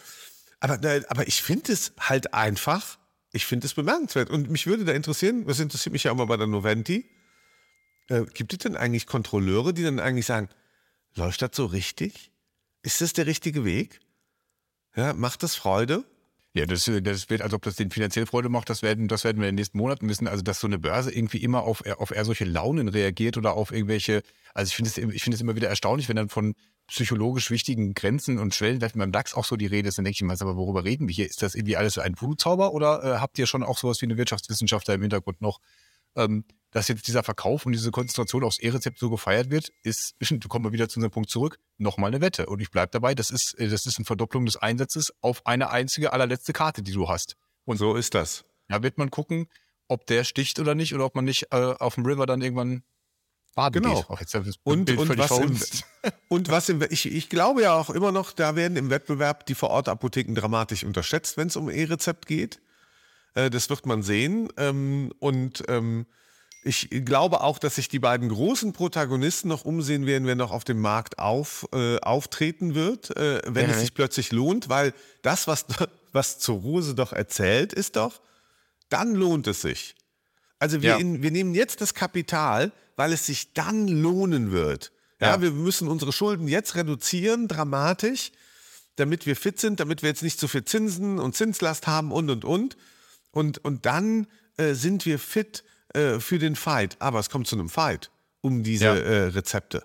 Aber, 0.60 0.80
aber 1.10 1.28
ich 1.28 1.42
finde 1.42 1.74
es 1.74 1.94
halt 2.00 2.34
einfach, 2.34 2.98
ich 3.32 3.46
finde 3.46 3.68
es 3.68 3.74
bemerkenswert. 3.74 4.30
Und 4.30 4.50
mich 4.50 4.68
würde 4.68 4.86
da 4.86 4.94
interessieren, 4.94 5.46
das 5.46 5.60
interessiert 5.60 5.94
mich 5.94 6.04
ja 6.04 6.12
immer 6.12 6.26
bei 6.26 6.38
der 6.38 6.48
Noventi, 6.48 7.06
äh, 8.10 8.24
gibt 8.34 8.54
es 8.54 8.60
denn 8.60 8.76
eigentlich 8.76 9.08
Kontrolleure, 9.08 9.74
die 9.74 9.84
dann 9.84 10.00
eigentlich 10.00 10.26
sagen, 10.26 10.50
läuft 11.16 11.42
das 11.42 11.52
so 11.54 11.66
richtig? 11.66 12.32
Ist 12.82 13.02
das 13.02 13.14
der 13.14 13.26
richtige 13.26 13.66
Weg? 13.66 14.00
Ja, 14.96 15.14
macht 15.14 15.44
das 15.44 15.56
Freude? 15.56 16.06
Ja, 16.54 16.66
das, 16.66 16.90
das 17.04 17.30
wird, 17.30 17.42
als 17.42 17.54
ob 17.54 17.64
das 17.64 17.76
den 17.76 17.92
finanziell 17.92 18.26
Freude 18.26 18.48
macht, 18.48 18.70
das 18.70 18.82
werden, 18.82 19.10
das 19.10 19.26
werden 19.26 19.42
wir 19.42 19.50
in 19.50 19.56
den 19.56 19.60
nächsten 19.60 19.78
Monaten 19.78 20.08
wissen. 20.08 20.26
Also, 20.26 20.42
dass 20.42 20.62
so 20.62 20.68
eine 20.68 20.80
Börse 20.80 21.12
irgendwie 21.14 21.44
immer 21.44 21.64
auf, 21.64 21.86
auf 21.86 22.12
eher 22.12 22.24
solche 22.24 22.46
Launen 22.46 22.88
reagiert 22.88 23.36
oder 23.36 23.56
auf 23.56 23.74
irgendwelche, 23.74 24.24
also 24.54 24.70
ich 24.70 24.76
finde 24.76 25.36
es 25.36 25.42
immer 25.42 25.56
wieder 25.56 25.68
erstaunlich, 25.68 26.08
wenn 26.08 26.16
dann 26.16 26.30
von 26.30 26.56
psychologisch 26.88 27.50
wichtigen 27.50 27.94
Grenzen 27.94 28.38
und 28.38 28.54
Schwellenwerten 28.54 29.00
beim 29.00 29.12
DAX 29.12 29.34
auch 29.34 29.46
so 29.46 29.56
die 29.56 29.66
Rede 29.66 29.90
ist, 29.90 29.98
dann 29.98 30.06
denke 30.06 30.16
ich 30.16 30.22
mir, 30.22 30.34
aber 30.40 30.56
worüber 30.56 30.84
reden 30.84 31.08
wir 31.08 31.16
hier? 31.16 31.26
Ist 31.26 31.42
das 31.42 31.56
irgendwie 31.56 31.78
alles 31.78 31.96
so 31.96 32.02
ein 32.02 32.20
Voodoo-Zauber 32.20 32.74
oder 32.74 33.04
äh, 33.04 33.18
habt 33.20 33.40
ihr 33.40 33.48
schon 33.48 33.64
auch 33.64 33.78
sowas 33.78 34.02
wie 34.02 34.06
eine 34.06 34.18
Wirtschaftswissenschaftler 34.18 34.94
im 34.94 35.02
Hintergrund 35.02 35.42
noch? 35.42 35.60
Ähm, 36.16 36.46
dass 36.72 36.88
jetzt 36.90 37.08
dieser 37.08 37.24
Verkauf 37.24 37.66
und 37.66 37.72
diese 37.72 37.90
Konzentration 37.92 38.44
aufs 38.44 38.60
E-Rezept 38.60 39.00
so 39.00 39.10
gefeiert 39.10 39.50
wird, 39.50 39.72
ist, 39.84 40.16
du 40.20 40.48
kommen 40.48 40.66
wir 40.66 40.74
wieder 40.74 40.90
zu 40.90 40.98
unserem 41.00 41.12
Punkt 41.12 41.30
zurück, 41.30 41.58
nochmal 41.78 42.10
eine 42.10 42.22
Wette. 42.22 42.46
Und 42.48 42.62
ich 42.62 42.70
bleibe 42.70 42.92
dabei, 42.92 43.16
das 43.16 43.32
ist, 43.32 43.58
äh, 43.58 43.70
das 43.70 43.86
ist 43.86 43.98
eine 43.98 44.06
Verdopplung 44.06 44.46
des 44.46 44.58
Einsatzes 44.58 45.14
auf 45.22 45.46
eine 45.46 45.70
einzige 45.70 46.14
allerletzte 46.14 46.54
Karte, 46.54 46.84
die 46.84 46.92
du 46.92 47.08
hast. 47.10 47.36
Und 47.64 47.78
so 47.78 47.96
ist 47.96 48.14
das. 48.14 48.46
Da 48.68 48.84
wird 48.84 48.98
man 48.98 49.10
gucken, 49.10 49.48
ob 49.88 50.06
der 50.08 50.24
sticht 50.24 50.60
oder 50.60 50.76
nicht 50.76 50.94
oder 50.94 51.06
ob 51.06 51.16
man 51.16 51.26
nicht 51.26 51.48
äh, 51.52 51.76
auf 51.80 51.96
dem 51.96 52.06
River 52.06 52.26
dann 52.26 52.42
irgendwann 52.42 52.84
baden 53.56 53.82
genau. 53.82 53.96
geht. 53.96 54.10
Auch 54.10 54.20
jetzt 54.20 54.36
und, 54.64 54.92
und, 54.92 55.18
was 55.18 55.32
im, 55.40 55.58
und 56.28 56.50
was 56.50 56.70
im, 56.70 56.84
ich, 56.90 57.12
ich 57.12 57.30
glaube 57.30 57.64
ja 57.64 57.74
auch 57.74 57.90
immer 57.90 58.12
noch, 58.12 58.34
da 58.34 58.56
werden 58.56 58.78
im 58.78 58.90
Wettbewerb 58.90 59.46
die 59.46 59.56
Vorortapotheken 59.56 60.36
dramatisch 60.36 60.84
unterschätzt, 60.84 61.38
wenn 61.38 61.48
es 61.48 61.56
um 61.56 61.70
E-Rezept 61.70 62.28
geht. 62.28 62.60
Äh, 63.34 63.50
das 63.50 63.70
wird 63.70 63.86
man 63.86 64.04
sehen. 64.04 64.50
Ähm, 64.58 65.14
und 65.20 65.64
ähm, 65.70 66.06
ich 66.64 66.90
glaube 66.90 67.42
auch, 67.42 67.60
dass 67.60 67.76
sich 67.76 67.90
die 67.90 68.00
beiden 68.00 68.28
großen 68.30 68.74
Protagonisten 68.74 69.48
noch 69.48 69.66
umsehen 69.66 70.06
werden, 70.08 70.26
wer 70.26 70.36
noch 70.36 70.52
auf 70.52 70.64
dem 70.64 70.82
Markt 70.82 71.20
auf, 71.20 71.68
äh, 71.74 72.00
auftreten 72.00 72.74
wird, 72.74 73.16
äh, 73.16 73.42
wenn 73.46 73.70
ja. 73.70 73.76
es 73.76 73.82
sich 73.82 73.94
plötzlich 73.94 74.32
lohnt, 74.32 74.68
weil 74.68 74.94
das, 75.22 75.48
was, 75.48 75.66
was 76.12 76.40
zur 76.40 76.60
Rose 76.60 76.96
doch 76.96 77.14
erzählt, 77.14 77.72
ist 77.72 77.96
doch, 77.96 78.20
dann 78.90 79.14
lohnt 79.14 79.48
es 79.48 79.62
sich. 79.62 79.96
Also 80.60 80.82
wir, 80.82 80.92
ja. 80.92 80.98
in, 80.98 81.22
wir 81.22 81.32
nehmen 81.32 81.54
jetzt 81.54 81.82
das 81.82 81.94
Kapital, 81.94 82.72
weil 82.96 83.14
es 83.14 83.26
sich 83.26 83.54
dann 83.54 83.88
lohnen 83.88 84.52
wird. 84.52 84.92
Ja, 85.20 85.32
ja, 85.32 85.42
wir 85.42 85.52
müssen 85.52 85.88
unsere 85.88 86.12
Schulden 86.12 86.48
jetzt 86.48 86.76
reduzieren, 86.76 87.48
dramatisch, 87.48 88.32
damit 88.96 89.26
wir 89.26 89.36
fit 89.36 89.60
sind, 89.60 89.80
damit 89.80 90.02
wir 90.02 90.10
jetzt 90.10 90.24
nicht 90.24 90.40
zu 90.40 90.48
viel 90.48 90.66
Zinsen 90.66 91.20
und 91.20 91.36
Zinslast 91.36 91.88
haben 91.88 92.12
und 92.12 92.30
und 92.30 92.46
und. 92.46 92.78
Und, 93.32 93.58
und 93.64 93.86
dann 93.86 94.28
äh, 94.58 94.74
sind 94.74 95.06
wir 95.06 95.20
fit 95.20 95.64
äh, 95.94 96.20
für 96.20 96.40
den 96.40 96.56
Fight. 96.56 96.96
Aber 97.00 97.20
es 97.20 97.30
kommt 97.30 97.48
zu 97.48 97.56
einem 97.56 97.70
Fight 97.70 98.12
um 98.46 98.64
diese 98.64 98.86
ja. 98.86 98.96
äh, 98.96 99.24
Rezepte. 99.30 99.84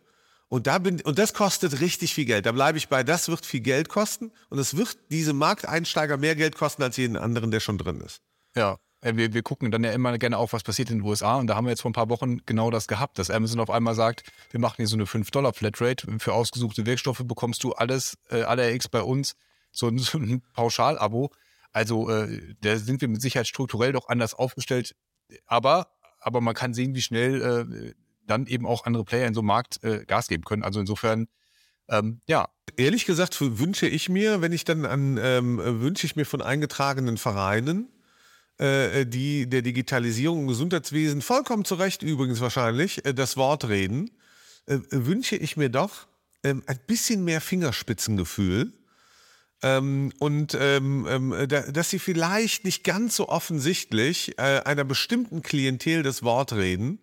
Und, 0.48 0.66
da 0.66 0.78
bin, 0.78 1.00
und 1.00 1.18
das 1.18 1.32
kostet 1.32 1.80
richtig 1.80 2.12
viel 2.12 2.26
Geld. 2.26 2.44
Da 2.44 2.52
bleibe 2.52 2.76
ich 2.76 2.88
bei, 2.88 3.02
das 3.02 3.28
wird 3.28 3.46
viel 3.46 3.60
Geld 3.60 3.88
kosten 3.88 4.32
und 4.50 4.58
es 4.58 4.76
wird 4.76 4.98
diese 5.10 5.32
Markteinsteiger 5.32 6.16
mehr 6.16 6.36
Geld 6.36 6.56
kosten 6.56 6.82
als 6.82 6.96
jeden 6.96 7.16
anderen, 7.16 7.50
der 7.50 7.60
schon 7.60 7.78
drin 7.78 8.00
ist. 8.00 8.20
Ja, 8.54 8.78
wir, 9.02 9.32
wir 9.32 9.42
gucken 9.42 9.70
dann 9.70 9.82
ja 9.82 9.92
immer 9.92 10.16
gerne 10.18 10.36
auf, 10.36 10.52
was 10.52 10.62
passiert 10.62 10.90
in 10.90 10.98
den 10.98 11.06
USA. 11.06 11.36
Und 11.36 11.46
da 11.46 11.56
haben 11.56 11.64
wir 11.64 11.70
jetzt 11.70 11.82
vor 11.82 11.90
ein 11.90 11.94
paar 11.94 12.10
Wochen 12.10 12.44
genau 12.44 12.70
das 12.70 12.86
gehabt, 12.86 13.18
dass 13.18 13.30
Amazon 13.30 13.60
auf 13.60 13.70
einmal 13.70 13.94
sagt, 13.94 14.24
wir 14.50 14.60
machen 14.60 14.76
hier 14.76 14.86
so 14.86 14.96
eine 14.96 15.04
5-Dollar-Flatrate. 15.04 16.18
Für 16.18 16.34
ausgesuchte 16.34 16.84
Wirkstoffe 16.86 17.22
bekommst 17.24 17.64
du 17.64 17.72
alles, 17.72 18.18
äh, 18.30 18.42
alle 18.42 18.70
X 18.72 18.88
bei 18.88 19.02
uns, 19.02 19.36
so, 19.72 19.88
ein, 19.88 19.98
so 19.98 20.18
ein 20.18 20.42
Pauschal-Abo. 20.52 21.30
Also 21.72 22.10
äh, 22.10 22.54
da 22.60 22.76
sind 22.76 23.00
wir 23.00 23.08
mit 23.08 23.22
Sicherheit 23.22 23.46
strukturell 23.46 23.92
doch 23.92 24.08
anders 24.08 24.34
aufgestellt. 24.34 24.94
Aber, 25.46 25.88
aber 26.18 26.40
man 26.40 26.54
kann 26.54 26.74
sehen, 26.74 26.94
wie 26.94 27.02
schnell 27.02 27.40
äh, 27.40 27.94
dann 28.26 28.46
eben 28.46 28.66
auch 28.66 28.84
andere 28.84 29.04
Player 29.04 29.26
in 29.26 29.34
so 29.34 29.40
einem 29.40 29.48
Markt 29.48 29.82
äh, 29.82 30.04
Gas 30.04 30.28
geben 30.28 30.44
können. 30.44 30.62
Also 30.62 30.80
insofern 30.80 31.26
Ähm, 31.88 32.20
ja. 32.26 32.48
Ehrlich 32.76 33.04
gesagt 33.04 33.36
wünsche 33.40 33.88
ich 33.88 34.08
mir, 34.08 34.42
wenn 34.42 34.52
ich 34.52 34.64
dann 34.64 34.86
an, 34.86 35.18
ähm, 35.20 35.58
wünsche 35.58 36.06
ich 36.06 36.14
mir 36.14 36.24
von 36.24 36.40
eingetragenen 36.40 37.18
Vereinen, 37.18 37.88
äh, 38.60 39.06
die 39.06 39.48
der 39.48 39.62
Digitalisierung 39.62 40.40
im 40.42 40.48
Gesundheitswesen 40.48 41.22
vollkommen 41.22 41.64
zu 41.64 41.76
Recht 41.76 42.02
übrigens 42.02 42.40
wahrscheinlich 42.40 43.04
äh, 43.06 43.14
das 43.14 43.38
Wort 43.38 43.68
reden, 43.68 44.10
äh, 44.66 44.78
wünsche 44.90 45.36
ich 45.36 45.56
mir 45.56 45.70
doch 45.70 46.06
ähm, 46.44 46.62
ein 46.66 46.78
bisschen 46.86 47.24
mehr 47.24 47.40
Fingerspitzengefühl. 47.40 48.72
Ähm, 49.62 50.12
und 50.18 50.56
ähm, 50.60 51.06
ähm 51.08 51.48
da, 51.48 51.62
dass 51.62 51.88
sie 51.88 51.98
vielleicht 51.98 52.64
nicht 52.64 52.84
ganz 52.84 53.16
so 53.16 53.28
offensichtlich 53.28 54.38
äh, 54.38 54.60
einer 54.64 54.84
bestimmten 54.84 55.42
Klientel 55.42 56.02
das 56.02 56.22
Wort 56.22 56.52
reden. 56.52 56.98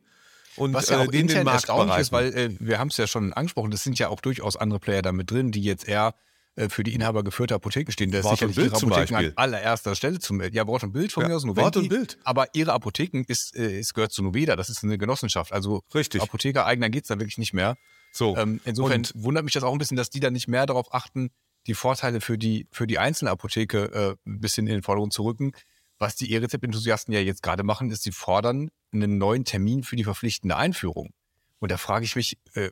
Und, 0.58 0.74
Was 0.74 0.90
ja 0.90 1.00
auch 1.00 1.12
äh, 1.12 1.20
intern 1.20 1.48
erstaunlich 1.48 1.98
ist, 1.98 2.12
weil 2.12 2.34
äh, 2.36 2.50
wir 2.60 2.78
haben 2.78 2.90
es 2.90 2.98
ja 2.98 3.08
schon 3.08 3.34
angesprochen, 3.34 3.72
das 3.72 3.84
sind 3.84 3.98
ja 3.98 4.10
auch 4.10 4.22
durchaus 4.22 4.58
andere 4.58 4.80
Player 4.80 5.02
da 5.02 5.12
mit 5.12 5.32
drin, 5.32 5.52
die 5.52 5.62
jetzt 5.62 5.88
eher 5.88 6.14
äh, 6.58 6.70
für 6.70 6.84
die 6.84 6.94
Inhaber 6.94 7.24
geführte 7.24 7.56
Apotheken 7.56 7.92
stehen. 7.92 8.12
Das 8.12 8.26
ist 8.26 8.32
sicherlich 8.32 8.58
ihre 8.58 8.76
Apotheken 8.76 9.16
an 9.16 9.34
allererster 9.36 9.96
Stelle 9.96 10.20
zum 10.20 10.42
Ja, 10.52 10.66
Wort 10.66 10.84
und 10.84 10.92
Bild 10.92 11.12
von 11.12 11.22
ja, 11.22 11.30
mir 11.30 11.36
aus, 11.36 11.46
Noventi, 11.46 11.64
Wort 11.64 11.78
und 11.78 11.90
Bild. 11.90 12.18
Aber 12.24 12.48
ihre 12.54 12.74
Apotheken 12.74 13.24
ist, 13.28 13.56
äh, 13.56 13.80
ist, 13.80 13.94
gehört 13.94 14.12
zu 14.12 14.24
Noveda, 14.24 14.56
das 14.56 14.70
ist 14.70 14.84
eine 14.84 14.98
Genossenschaft. 14.98 15.54
Also 15.54 15.84
Richtig. 15.94 16.22
Apotheker 16.22 16.66
eigener 16.66 16.90
geht 16.90 17.04
es 17.04 17.10
da 17.10 17.20
wirklich 17.20 17.38
nicht 17.38 17.54
mehr. 17.54 17.78
So. 18.12 18.36
Ähm, 18.36 18.60
insofern 18.66 19.02
und 19.02 19.12
wundert 19.16 19.44
mich 19.44 19.54
das 19.54 19.64
auch 19.64 19.72
ein 19.72 19.78
bisschen, 19.78 19.98
dass 19.98 20.10
die 20.10 20.20
da 20.20 20.32
nicht 20.32 20.48
mehr 20.48 20.66
darauf 20.66 20.94
achten, 20.94 21.30
die 21.68 21.76
Vorteile 21.76 22.22
für 22.22 22.38
die, 22.38 22.68
für 22.72 22.88
die 22.88 22.98
Einzelapotheke 22.98 24.18
äh, 24.26 24.30
ein 24.30 24.40
bisschen 24.40 24.66
in 24.66 24.74
den 24.74 24.84
Vordergrund 24.84 25.14
zu 25.14 25.24
rücken. 25.24 25.52
Was 26.00 26.16
die 26.16 26.32
E-Rezept-Enthusiasten 26.32 27.14
ja 27.14 27.20
jetzt 27.20 27.44
gerade 27.44 27.64
machen, 27.64 27.92
ist, 27.92 28.04
sie 28.04 28.12
fordern 28.12 28.70
einen 28.94 29.18
neuen 29.18 29.46
Termin 29.46 29.84
für 29.84 29.96
die 29.96 30.04
verpflichtende 30.04 30.56
Einführung. 30.56 31.12
Und 31.60 31.72
da 31.72 31.78
frage 31.78 32.06
ich 32.06 32.16
mich, 32.16 32.38
äh, 32.54 32.72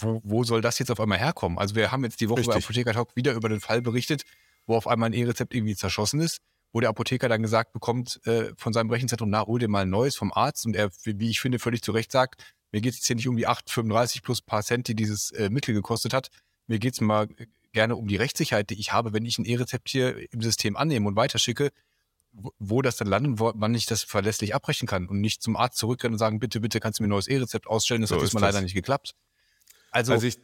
wo, 0.00 0.20
wo 0.24 0.44
soll 0.44 0.60
das 0.60 0.78
jetzt 0.78 0.90
auf 0.90 1.00
einmal 1.00 1.18
herkommen? 1.18 1.58
Also 1.58 1.74
wir 1.74 1.92
haben 1.92 2.04
jetzt 2.04 2.20
die 2.20 2.28
Woche 2.28 2.40
Richtig. 2.40 2.54
bei 2.54 2.60
Apotheker 2.60 2.92
Talk 2.92 3.16
wieder 3.16 3.32
über 3.34 3.48
den 3.48 3.60
Fall 3.60 3.82
berichtet, 3.82 4.24
wo 4.66 4.76
auf 4.76 4.86
einmal 4.86 5.10
ein 5.10 5.12
E-Rezept 5.12 5.54
irgendwie 5.54 5.76
zerschossen 5.76 6.20
ist, 6.20 6.40
wo 6.72 6.80
der 6.80 6.90
Apotheker 6.90 7.28
dann 7.28 7.42
gesagt 7.42 7.72
bekommt 7.72 8.20
äh, 8.26 8.52
von 8.56 8.72
seinem 8.72 8.90
Rechenzentrum, 8.90 9.30
na, 9.30 9.46
hol 9.46 9.58
dir 9.58 9.68
mal 9.68 9.82
ein 9.82 9.90
neues 9.90 10.16
vom 10.16 10.32
Arzt 10.32 10.66
und 10.66 10.76
er, 10.76 10.90
wie 11.04 11.30
ich 11.30 11.40
finde, 11.40 11.58
völlig 11.58 11.82
zu 11.82 11.92
Recht 11.92 12.12
sagt, 12.12 12.42
mir 12.72 12.80
geht 12.80 12.92
es 12.92 12.98
jetzt 12.98 13.06
hier 13.06 13.16
nicht 13.16 13.28
um 13.28 13.36
die 13.36 13.48
8,35 13.48 14.22
plus 14.22 14.42
paar 14.42 14.62
Cent, 14.62 14.88
die 14.88 14.94
dieses 14.94 15.30
äh, 15.30 15.50
Mittel 15.50 15.74
gekostet 15.74 16.12
hat. 16.12 16.28
Mir 16.66 16.78
geht 16.78 16.94
es 16.94 17.00
mal 17.00 17.28
gerne 17.72 17.96
um 17.96 18.08
die 18.08 18.16
Rechtssicherheit, 18.16 18.70
die 18.70 18.80
ich 18.80 18.92
habe, 18.92 19.12
wenn 19.12 19.24
ich 19.24 19.38
ein 19.38 19.44
E-Rezept 19.44 19.88
hier 19.88 20.32
im 20.32 20.42
System 20.42 20.76
annehme 20.76 21.06
und 21.06 21.16
weiterschicke, 21.16 21.70
wo, 22.32 22.52
wo 22.58 22.82
das 22.82 22.96
dann 22.96 23.08
landet, 23.08 23.38
wann 23.38 23.74
ich 23.74 23.86
das 23.86 24.02
verlässlich 24.02 24.54
abbrechen 24.54 24.88
kann 24.88 25.08
und 25.08 25.20
nicht 25.20 25.42
zum 25.42 25.56
Arzt 25.56 25.78
zurückrennen 25.78 26.14
und 26.14 26.18
sagen, 26.18 26.38
bitte, 26.38 26.60
bitte 26.60 26.80
kannst 26.80 26.98
du 26.98 27.04
mir 27.04 27.08
ein 27.08 27.10
neues 27.10 27.28
E-Rezept 27.28 27.66
ausstellen. 27.66 28.02
Das 28.02 28.10
so 28.10 28.16
hat 28.16 28.22
diesmal 28.22 28.42
leider 28.42 28.60
nicht 28.60 28.74
geklappt. 28.74 29.14
Also, 29.96 30.12
also 30.12 30.26
ich, 30.26 30.38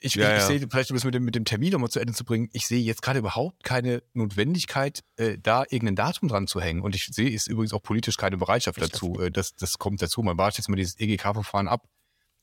ich, 0.00 0.14
ja, 0.16 0.32
ich, 0.32 0.38
ich 0.38 0.44
sehe, 0.44 0.68
vielleicht 0.70 0.90
um 0.90 0.96
es 0.96 1.04
mit 1.04 1.14
dem, 1.14 1.24
mit 1.24 1.34
dem 1.34 1.44
Termin 1.44 1.72
nochmal 1.72 1.90
zu 1.90 2.00
Ende 2.00 2.12
zu 2.12 2.24
bringen, 2.24 2.48
ich 2.52 2.66
sehe 2.66 2.80
jetzt 2.80 3.02
gerade 3.02 3.20
überhaupt 3.20 3.64
keine 3.64 4.02
Notwendigkeit, 4.14 5.02
äh, 5.16 5.38
da 5.38 5.62
irgendein 5.62 5.96
Datum 5.96 6.28
dran 6.28 6.46
zu 6.46 6.60
hängen. 6.60 6.82
Und 6.82 6.94
ich 6.94 7.06
sehe, 7.06 7.30
ist 7.30 7.46
übrigens 7.46 7.72
auch 7.72 7.82
politisch 7.82 8.16
keine 8.16 8.36
Bereitschaft 8.36 8.80
dazu. 8.80 9.20
Äh, 9.20 9.30
das, 9.30 9.54
das 9.54 9.78
kommt 9.78 10.02
dazu. 10.02 10.22
Man 10.22 10.36
wartet 10.36 10.58
jetzt 10.58 10.68
mal 10.68 10.76
dieses 10.76 10.98
EGK-Verfahren 10.98 11.68
ab. 11.68 11.88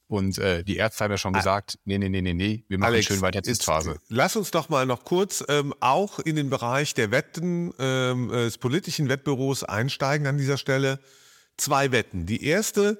Und 0.08 0.38
äh, 0.38 0.64
die 0.64 0.78
Ärzte 0.78 1.04
haben 1.04 1.12
ja 1.12 1.18
schon 1.18 1.36
ah. 1.36 1.40
gesagt, 1.40 1.80
nee, 1.86 1.98
nee, 1.98 2.10
nee, 2.10 2.22
nee, 2.22 2.34
nee, 2.34 2.66
wir 2.68 2.78
machen 2.78 2.94
Alex, 2.94 3.08
schön 3.08 3.22
weiter 3.22 3.42
Testphase. 3.42 3.98
Lass 4.10 4.36
uns 4.36 4.52
doch 4.52 4.70
mal 4.70 4.86
noch 4.86 5.06
kurz 5.06 5.44
ähm, 5.48 5.74
auch 5.80 6.20
in 6.20 6.36
den 6.36 6.50
Bereich 6.50 6.94
der 6.94 7.12
Wetten, 7.12 7.74
ähm, 7.80 8.30
äh, 8.30 8.46
des 8.46 8.58
politischen 8.58 9.10
Wettbüros 9.10 9.64
einsteigen 9.64 10.28
an 10.28 10.38
dieser 10.38 10.58
Stelle. 10.58 11.00
Zwei 11.58 11.92
Wetten. 11.92 12.26
Die 12.26 12.44
erste 12.46 13.00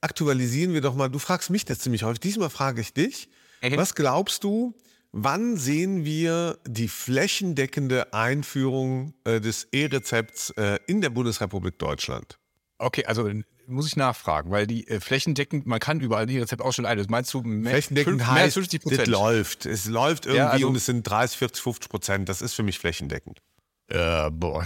aktualisieren 0.00 0.72
wir 0.72 0.80
doch 0.80 0.94
mal. 0.94 1.08
Du 1.08 1.18
fragst 1.18 1.50
mich 1.50 1.64
das 1.64 1.78
ziemlich 1.78 2.02
häufig. 2.02 2.20
Diesmal 2.20 2.50
frage 2.50 2.80
ich 2.80 2.92
dich. 2.92 3.28
Mhm. 3.62 3.76
Was 3.76 3.94
glaubst 3.94 4.44
du, 4.44 4.74
wann 5.12 5.56
sehen 5.56 6.04
wir 6.04 6.58
die 6.66 6.88
flächendeckende 6.88 8.12
Einführung 8.12 9.14
äh, 9.24 9.40
des 9.40 9.68
E-Rezepts 9.72 10.50
äh, 10.50 10.78
in 10.86 11.00
der 11.00 11.10
Bundesrepublik 11.10 11.78
Deutschland? 11.78 12.38
Okay, 12.78 13.04
also 13.04 13.28
muss 13.66 13.86
ich 13.86 13.96
nachfragen, 13.96 14.50
weil 14.50 14.66
die 14.66 14.88
äh, 14.88 15.00
flächendeckend, 15.00 15.66
man 15.66 15.78
kann 15.78 16.00
überall 16.00 16.26
die 16.26 16.38
Rezept 16.38 16.62
ausstellen. 16.62 16.86
Also 16.86 17.04
meinst 17.08 17.32
du 17.34 17.42
mehr, 17.42 17.72
flächendeckend 17.72 18.20
fünf, 18.20 18.32
mehr 18.32 18.42
heißt, 18.44 18.54
50 18.54 18.82
Prozent? 18.82 19.02
Es 19.02 19.08
läuft. 19.08 19.66
Es 19.66 19.86
läuft 19.86 20.26
irgendwie 20.26 20.38
ja, 20.38 20.50
also, 20.50 20.68
und 20.68 20.76
es 20.76 20.86
sind 20.86 21.02
30, 21.04 21.38
40, 21.38 21.62
50 21.62 21.90
Prozent. 21.90 22.28
Das 22.28 22.42
ist 22.42 22.54
für 22.54 22.62
mich 22.62 22.78
flächendeckend. 22.78 23.40
Äh, 23.88 24.30
boah, 24.30 24.64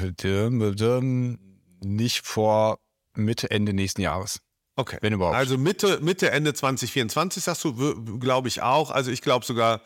nicht 1.83 2.27
vor 2.27 2.79
Mitte, 3.15 3.51
Ende 3.51 3.73
nächsten 3.73 4.01
Jahres. 4.01 4.41
Okay. 4.77 4.99
Wenn 5.01 5.13
überhaupt. 5.13 5.37
Also 5.37 5.57
Mitte, 5.57 6.01
Mitte, 6.01 6.31
Ende 6.31 6.53
2024 6.53 7.45
sagst 7.45 7.65
du, 7.65 8.19
glaube 8.19 8.49
ich 8.49 8.63
auch. 8.63 8.91
Also 8.91 9.11
ich 9.11 9.23
glaube 9.23 9.45
sogar, 9.45 9.81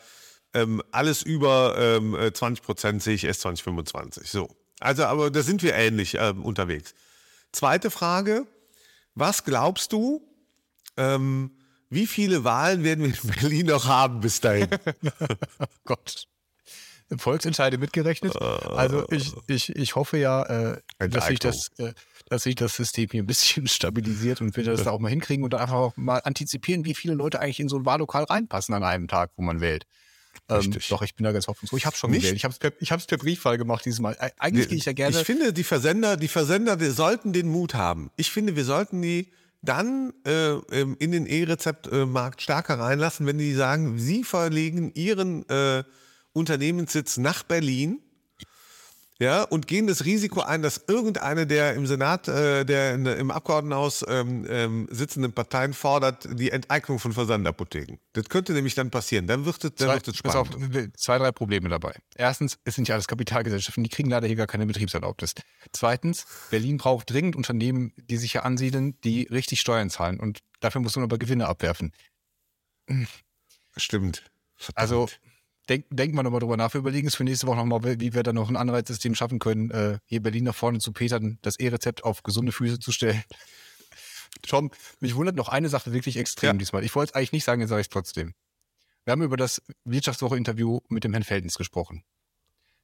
ähm, 0.53 0.81
alles 0.91 1.21
über 1.21 1.75
ähm, 1.77 2.17
20 2.33 2.63
Prozent 2.63 3.03
sehe 3.03 3.15
ich 3.15 3.23
erst 3.23 3.41
2025. 3.41 4.29
So. 4.29 4.49
Also, 4.79 5.05
aber 5.05 5.29
da 5.29 5.43
sind 5.43 5.61
wir 5.61 5.75
ähnlich 5.75 6.15
ähm, 6.19 6.43
unterwegs. 6.43 6.93
Zweite 7.51 7.91
Frage. 7.91 8.47
Was 9.15 9.43
glaubst 9.43 9.91
du, 9.91 10.21
ähm, 10.97 11.51
wie 11.89 12.07
viele 12.07 12.43
Wahlen 12.43 12.83
werden 12.83 13.03
wir 13.03 13.13
in 13.21 13.29
Berlin 13.41 13.65
noch 13.67 13.85
haben 13.85 14.21
bis 14.21 14.39
dahin? 14.39 14.69
oh 15.59 15.65
Gott. 15.85 16.27
Volksentscheide 17.17 17.79
mitgerechnet. 17.79 18.39
Also 18.39 19.09
ich, 19.09 19.33
ich, 19.47 19.75
ich 19.75 19.95
hoffe 19.95 20.17
ja, 20.17 20.43
äh, 20.43 21.09
dass 21.09 21.25
sich 21.25 21.39
das, 21.39 21.71
äh, 21.79 21.93
dass 22.29 22.43
sich 22.43 22.55
das 22.55 22.75
System 22.75 23.09
hier 23.11 23.23
ein 23.23 23.27
bisschen 23.27 23.67
stabilisiert 23.67 24.41
und 24.41 24.55
wir 24.55 24.63
das 24.63 24.83
da 24.83 24.91
auch 24.91 24.99
mal 24.99 25.09
hinkriegen 25.09 25.43
und 25.43 25.53
einfach 25.55 25.75
auch 25.75 25.97
mal 25.97 26.19
antizipieren, 26.19 26.85
wie 26.85 26.93
viele 26.93 27.15
Leute 27.15 27.39
eigentlich 27.39 27.59
in 27.59 27.69
so 27.69 27.77
ein 27.77 27.85
Wahllokal 27.85 28.23
reinpassen 28.23 28.73
an 28.75 28.83
einem 28.83 29.07
Tag, 29.07 29.31
wo 29.35 29.41
man 29.41 29.59
wählt. 29.61 29.85
Ähm, 30.47 30.75
doch, 30.89 31.01
ich 31.01 31.15
bin 31.15 31.23
da 31.23 31.31
ganz 31.31 31.47
hoffnungsfroh. 31.47 31.77
Ich 31.77 31.85
habe 31.85 31.95
schon 31.95 32.11
Nicht? 32.11 32.21
gewählt. 32.21 32.37
Ich 32.37 32.43
habe 32.43 32.53
es 32.53 32.59
per, 32.59 32.71
ich 32.79 33.07
per 33.07 33.17
Briefwahl 33.17 33.57
gemacht 33.57 33.85
dieses 33.85 33.99
Mal. 33.99 34.15
Eigentlich 34.37 34.69
gehe 34.69 34.77
ich 34.77 34.85
ja 34.85 34.93
gerne. 34.93 35.19
Ich 35.19 35.25
finde, 35.25 35.53
die 35.53 35.63
Versender, 35.63 36.17
die 36.17 36.27
Versender, 36.27 36.75
die 36.75 36.89
sollten 36.89 37.33
den 37.33 37.47
Mut 37.47 37.73
haben. 37.73 38.11
Ich 38.15 38.31
finde, 38.31 38.55
wir 38.55 38.65
sollten 38.65 39.01
die 39.01 39.31
dann 39.61 40.13
äh, 40.25 40.53
in 40.99 41.11
den 41.11 41.25
E-Rezeptmarkt 41.25 42.41
stärker 42.41 42.79
reinlassen, 42.79 43.25
wenn 43.25 43.37
die 43.37 43.53
sagen, 43.53 43.99
sie 43.99 44.23
verlegen 44.23 44.91
ihren 44.93 45.47
äh, 45.49 45.83
Unternehmenssitz 46.31 47.17
nach 47.17 47.43
Berlin 47.43 47.99
ja, 49.21 49.43
und 49.43 49.67
gehen 49.67 49.85
das 49.85 50.05
Risiko 50.05 50.39
ein, 50.41 50.61
dass 50.61 50.85
irgendeine 50.87 51.45
der 51.45 51.73
im 51.73 51.85
Senat, 51.85 52.29
äh, 52.29 52.63
der 52.63 52.93
in, 52.93 53.05
im 53.05 53.31
Abgeordnetenhaus 53.31 54.05
ähm, 54.07 54.45
ähm, 54.49 54.87
sitzenden 54.89 55.33
Parteien 55.33 55.73
fordert 55.73 56.27
die 56.39 56.51
Enteignung 56.51 56.99
von 56.99 57.11
Versandapotheken. 57.11 57.97
Das 58.13 58.29
könnte 58.29 58.53
nämlich 58.53 58.75
dann 58.75 58.91
passieren. 58.91 59.27
Dann 59.27 59.43
wird 59.43 59.61
es, 59.63 59.75
dann 59.75 59.87
zwei, 59.87 59.93
wird 59.95 60.07
es 60.07 60.17
spannend. 60.17 60.37
Auf, 60.37 60.89
zwei, 60.95 61.17
drei 61.17 61.33
Probleme 61.33 61.67
dabei. 61.67 61.93
Erstens, 62.15 62.59
es 62.63 62.75
sind 62.75 62.87
ja 62.87 62.95
alles 62.95 63.09
Kapitalgesellschaften, 63.09 63.83
die 63.83 63.89
kriegen 63.89 64.09
leider 64.09 64.25
hier 64.25 64.37
gar 64.37 64.47
keine 64.47 64.65
Betriebserlaubnis. 64.65 65.33
Zweitens, 65.73 66.25
Berlin 66.49 66.77
braucht 66.77 67.11
dringend 67.11 67.35
Unternehmen, 67.35 67.91
die 67.97 68.15
sich 68.15 68.31
hier 68.31 68.45
ansiedeln, 68.45 68.97
die 69.03 69.23
richtig 69.23 69.59
Steuern 69.59 69.89
zahlen. 69.89 70.21
Und 70.21 70.39
dafür 70.61 70.79
muss 70.79 70.95
man 70.95 71.03
aber 71.03 71.17
Gewinne 71.17 71.47
abwerfen. 71.47 71.91
Stimmt. 73.75 74.23
Verdammt. 74.55 74.77
Also 74.77 75.09
denk, 75.69 75.85
denkt 75.89 76.15
man 76.15 76.25
aber 76.25 76.39
drüber 76.39 76.57
nach. 76.57 76.73
Wir 76.73 76.79
überlegen 76.79 77.07
es 77.07 77.15
für 77.15 77.23
nächste 77.23 77.47
Woche 77.47 77.57
nochmal, 77.57 77.99
wie 77.99 78.13
wir 78.13 78.23
da 78.23 78.33
noch 78.33 78.49
ein 78.49 78.55
Anreizsystem 78.55 79.15
schaffen 79.15 79.39
können, 79.39 79.71
äh, 79.71 79.99
hier 80.05 80.21
Berlin 80.21 80.45
nach 80.45 80.55
vorne 80.55 80.79
zu 80.79 80.91
petern, 80.91 81.37
das 81.41 81.59
E-Rezept 81.59 82.03
auf 82.03 82.23
gesunde 82.23 82.51
Füße 82.51 82.79
zu 82.79 82.91
stellen. 82.91 83.23
Tom, 84.47 84.71
mich 84.99 85.15
wundert 85.15 85.35
noch 85.35 85.49
eine 85.49 85.69
Sache 85.69 85.93
wirklich 85.93 86.17
extrem 86.17 86.55
ja. 86.55 86.57
diesmal. 86.57 86.83
Ich 86.83 86.95
wollte 86.95 87.11
es 87.11 87.15
eigentlich 87.15 87.31
nicht 87.31 87.43
sagen, 87.43 87.61
jetzt 87.61 87.69
sage 87.69 87.81
ich 87.81 87.85
es 87.85 87.91
trotzdem. 87.91 88.33
Wir 89.05 89.11
haben 89.11 89.21
über 89.21 89.37
das 89.37 89.61
Wirtschaftswoche-Interview 89.85 90.79
mit 90.89 91.03
dem 91.03 91.13
Herrn 91.13 91.23
Feldens 91.23 91.57
gesprochen. 91.57 92.03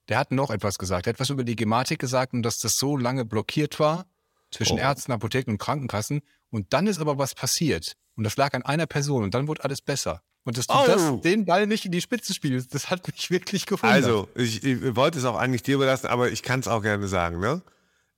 Der 0.09 0.17
hat 0.17 0.31
noch 0.31 0.51
etwas 0.51 0.77
gesagt. 0.77 1.07
Er 1.07 1.11
hat 1.11 1.15
etwas 1.15 1.29
über 1.29 1.43
die 1.43 1.55
Gematik 1.55 1.99
gesagt 1.99 2.33
und 2.33 2.43
dass 2.43 2.59
das 2.59 2.77
so 2.77 2.97
lange 2.97 3.25
blockiert 3.25 3.79
war 3.79 4.05
zwischen 4.51 4.77
oh. 4.77 4.81
Ärzten, 4.81 5.11
Apotheken 5.11 5.51
und 5.51 5.57
Krankenkassen. 5.57 6.21
Und 6.49 6.73
dann 6.73 6.87
ist 6.87 6.99
aber 6.99 7.17
was 7.17 7.35
passiert. 7.35 7.93
Und 8.15 8.23
das 8.23 8.37
lag 8.37 8.53
an 8.53 8.63
einer 8.63 8.85
Person 8.85 9.23
und 9.23 9.33
dann 9.33 9.47
wurde 9.47 9.63
alles 9.63 9.81
besser. 9.81 10.21
Und 10.45 10.57
dass 10.57 10.67
du 10.67 10.75
oh. 10.75 10.85
das, 10.85 11.21
den 11.21 11.43
Ball 11.45 11.65
nicht 11.65 11.85
in 11.85 11.91
die 11.91 12.01
Spitze 12.01 12.33
spielst, 12.33 12.73
das 12.73 12.89
hat 12.89 13.05
mich 13.07 13.31
wirklich 13.31 13.65
gefunden. 13.65 13.93
Also, 13.93 14.29
ich, 14.35 14.63
ich, 14.63 14.95
wollte 14.95 15.17
es 15.17 15.25
auch 15.25 15.35
eigentlich 15.35 15.63
dir 15.63 15.75
überlassen, 15.75 16.07
aber 16.07 16.31
ich 16.31 16.43
kann 16.43 16.59
es 16.59 16.67
auch 16.67 16.83
gerne 16.83 17.07
sagen. 17.07 17.39
Ne? 17.39 17.61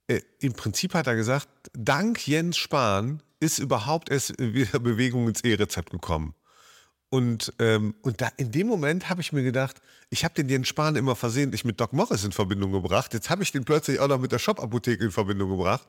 Äh, 0.08 0.22
Im 0.40 0.54
Prinzip 0.54 0.94
hat 0.94 1.08
er 1.08 1.16
gesagt, 1.16 1.48
dank 1.74 2.28
Jens 2.28 2.58
Spahn 2.58 3.24
ist 3.40 3.60
überhaupt 3.60 4.10
erst 4.10 4.38
wieder 4.40 4.80
Bewegung 4.80 5.28
ins 5.30 5.42
E-Rezept 5.42 5.90
gekommen. 5.90 6.36
Und, 7.10 7.54
ähm, 7.60 7.96
und 8.02 8.20
da 8.20 8.30
in 8.36 8.52
dem 8.52 8.68
Moment 8.68 9.10
habe 9.10 9.22
ich 9.22 9.32
mir 9.32 9.44
gedacht, 9.44 9.82
ich 10.10 10.26
habe 10.26 10.34
den 10.34 10.50
Jens 10.50 10.68
Spahn 10.68 10.98
immer 10.98 11.16
versehentlich 11.16 11.64
mit 11.64 11.80
Doc 11.80 11.94
Morris 11.94 12.26
in 12.26 12.34
Verbindung 12.34 12.74
gebracht. 12.74 13.14
Jetzt 13.14 13.30
habe 13.30 13.44
ich 13.44 13.54
den 13.54 13.64
plötzlich 13.64 14.00
auch 14.00 14.10
noch 14.10 14.20
mit 14.20 14.34
der 14.34 14.40
Shop-Apotheke 14.40 15.06
in 15.06 15.12
Verbindung 15.12 15.52
gebracht. 15.52 15.88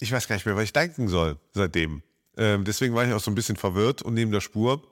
Ich 0.00 0.10
weiß 0.10 0.26
gar 0.26 0.34
nicht 0.34 0.46
mehr, 0.46 0.56
was 0.56 0.64
ich 0.64 0.72
denken 0.72 1.06
soll 1.06 1.38
seitdem. 1.52 2.02
Ähm, 2.36 2.64
deswegen 2.64 2.94
war 2.94 3.06
ich 3.06 3.12
auch 3.12 3.20
so 3.20 3.30
ein 3.30 3.36
bisschen 3.36 3.56
verwirrt 3.56 4.02
und 4.02 4.14
neben 4.14 4.32
der 4.32 4.40
Spur. 4.40 4.82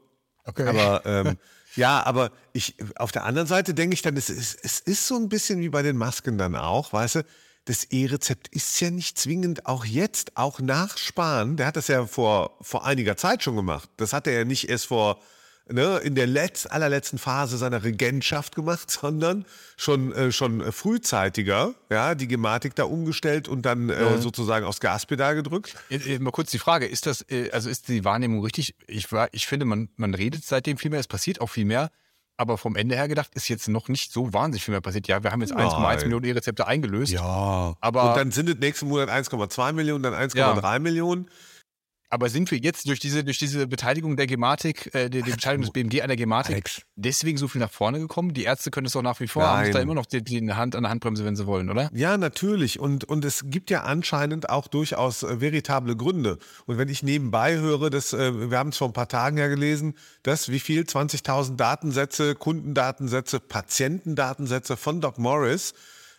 Okay. 0.51 0.69
Aber 0.69 1.03
ähm, 1.07 1.39
ja, 1.77 2.05
aber 2.05 2.33
ich 2.53 2.77
auf 2.97 3.13
der 3.13 3.25
anderen 3.25 3.47
Seite 3.47 3.75
denke 3.75 3.95
ich 3.95 4.03
dann, 4.03 4.17
es 4.17 4.29
ist, 4.29 4.59
es 4.63 4.81
ist 4.81 5.07
so 5.07 5.17
ein 5.17 5.29
bisschen 5.29 5.61
wie 5.61 5.69
bei 5.69 5.83
den 5.83 5.97
Masken 5.97 6.37
dann 6.37 6.57
auch, 6.57 6.93
weißt 6.93 7.17
du, 7.17 7.25
das 7.67 7.85
E-Rezept 7.85 8.49
ist 8.49 8.81
ja 8.81 8.91
nicht 8.91 9.19
zwingend 9.19 9.67
auch 9.67 9.85
jetzt, 9.85 10.37
auch 10.37 10.61
nach 10.61 10.99
Spahn, 10.99 11.57
der 11.57 11.67
hat 11.67 11.77
das 11.77 11.89
ja 11.89 12.07
vor, 12.07 12.57
vor 12.61 12.85
einiger 12.85 13.17
Zeit 13.17 13.43
schon 13.43 13.55
gemacht. 13.55 13.89
Das 13.97 14.13
hat 14.13 14.27
er 14.27 14.33
ja 14.33 14.45
nicht 14.45 14.69
erst 14.69 14.87
vor 14.87 15.21
ne, 15.73 15.99
in 15.99 16.15
der 16.15 16.27
letz-, 16.27 16.67
allerletzten 16.67 17.19
Phase 17.19 17.59
seiner 17.59 17.83
Regentschaft 17.83 18.55
gemacht, 18.55 18.91
sondern 19.01 19.45
schon, 19.77 20.13
äh, 20.13 20.33
schon 20.33 20.73
frühzeitiger, 20.73 21.75
ja, 21.91 22.15
die 22.15 22.29
Gematik 22.29 22.75
da 22.75 22.85
umgestellt 22.85 23.49
und 23.49 23.63
dann 23.63 23.91
äh, 23.91 24.19
sozusagen 24.19 24.67
aufs 24.67 24.81
Gaspedal 24.81 25.35
gedrückt. 25.35 25.75
Mal 26.19 26.31
kurz 26.31 26.51
die 26.51 26.59
Frage, 26.59 26.87
ist 26.87 27.07
das, 27.07 27.25
äh, 27.31 27.51
also 27.51 27.71
ist 27.71 27.89
die 27.89 28.05
Wahrnehmung 28.05 28.43
richtig? 28.43 28.75
Ich, 28.87 29.11
war, 29.13 29.29
ich 29.33 29.47
finde, 29.47 29.67
man, 29.67 29.89
man 29.97 30.15
redet 30.15 30.45
seitdem 30.45 30.77
viel 30.77 30.91
mehr, 30.91 31.01
es 31.01 31.09
passiert 31.09 31.41
auch 31.41 31.49
viel 31.49 31.65
mehr. 31.65 31.91
Aber 32.37 32.57
vom 32.57 32.75
Ende 32.75 32.97
her 32.97 33.07
gedacht 33.07 33.33
ist 33.35 33.49
jetzt 33.49 33.69
noch 33.69 33.89
nicht 33.89 34.15
so 34.15 34.33
wahnsinnig 34.33 34.65
viel 34.65 34.73
mehr 34.73 34.81
passiert. 34.81 35.07
Ja, 35.09 35.23
wir 35.23 35.31
haben 35.31 35.43
jetzt 35.43 35.55
1,1 35.55 36.05
Millionen 36.05 36.25
E-Rezepte 36.25 36.67
eingelöst. 36.67 37.13
Ja. 37.13 37.75
Aber 37.83 38.09
und 38.09 38.17
dann 38.17 38.31
sind 38.31 38.49
es 38.49 38.57
nächsten 38.57 38.89
Monat 38.89 39.11
1,2 39.11 39.75
Millionen, 39.75 40.03
dann 40.03 40.15
1,3 40.15 40.39
ja. 40.39 40.79
Millionen. 40.79 41.29
Aber 42.13 42.29
sind 42.29 42.51
wir 42.51 42.59
jetzt 42.59 42.89
durch 42.89 42.99
diese, 42.99 43.23
durch 43.23 43.39
diese 43.39 43.69
Beteiligung 43.69 44.17
der 44.17 44.27
Gematik, 44.27 44.93
äh, 44.95 45.09
die, 45.09 45.23
die 45.23 45.31
Beteiligung 45.31 45.63
des 45.63 45.73
BMG 45.73 46.03
an 46.03 46.09
der 46.09 46.17
Gematik, 46.17 46.55
Alex. 46.57 46.83
deswegen 46.97 47.39
so 47.39 47.47
viel 47.47 47.61
nach 47.61 47.71
vorne 47.71 48.01
gekommen? 48.01 48.35
Die 48.35 48.43
Ärzte 48.43 48.73
können 48.73 48.87
es 48.89 48.95
doch 48.95 49.03
nach 49.03 49.21
wie 49.21 49.29
vor, 49.29 49.45
Nein. 49.45 49.67
haben 49.67 49.73
da 49.73 49.81
immer 49.81 49.95
noch 49.95 50.07
die, 50.07 50.23
die 50.23 50.53
Hand 50.53 50.75
an 50.75 50.83
der 50.83 50.91
Handbremse, 50.91 51.25
wenn 51.25 51.37
sie 51.37 51.47
wollen, 51.47 51.71
oder? 51.71 51.89
Ja, 51.95 52.19
natürlich. 52.19 52.81
Und, 52.81 53.05
und 53.05 53.25
es 53.25 53.45
gibt 53.47 53.71
ja 53.71 53.85
anscheinend 53.85 54.51
auch 54.51 54.67
durchaus 54.67 55.23
äh, 55.23 55.41
veritable 55.41 55.97
Gründe. 55.97 56.39
Und 56.67 56.79
wenn 56.79 56.89
ich 56.89 57.05
nebenbei 57.05 57.57
höre, 57.57 57.91
dass, 57.91 58.13
äh, 58.13 58.51
wir 58.51 58.59
haben 58.59 58.71
es 58.71 58.79
vor 58.79 58.89
ein 58.89 58.93
paar 58.93 59.09
Tagen 59.09 59.39
ja 59.39 59.47
gelesen, 59.47 59.95
dass 60.25 60.49
wie 60.49 60.59
viel? 60.59 60.83
20.000 60.83 61.55
Datensätze, 61.55 62.35
Kundendatensätze, 62.35 63.39
Patientendatensätze 63.39 64.77
von 64.77 65.01
Doc 65.01 65.19
Morris 65.19 65.75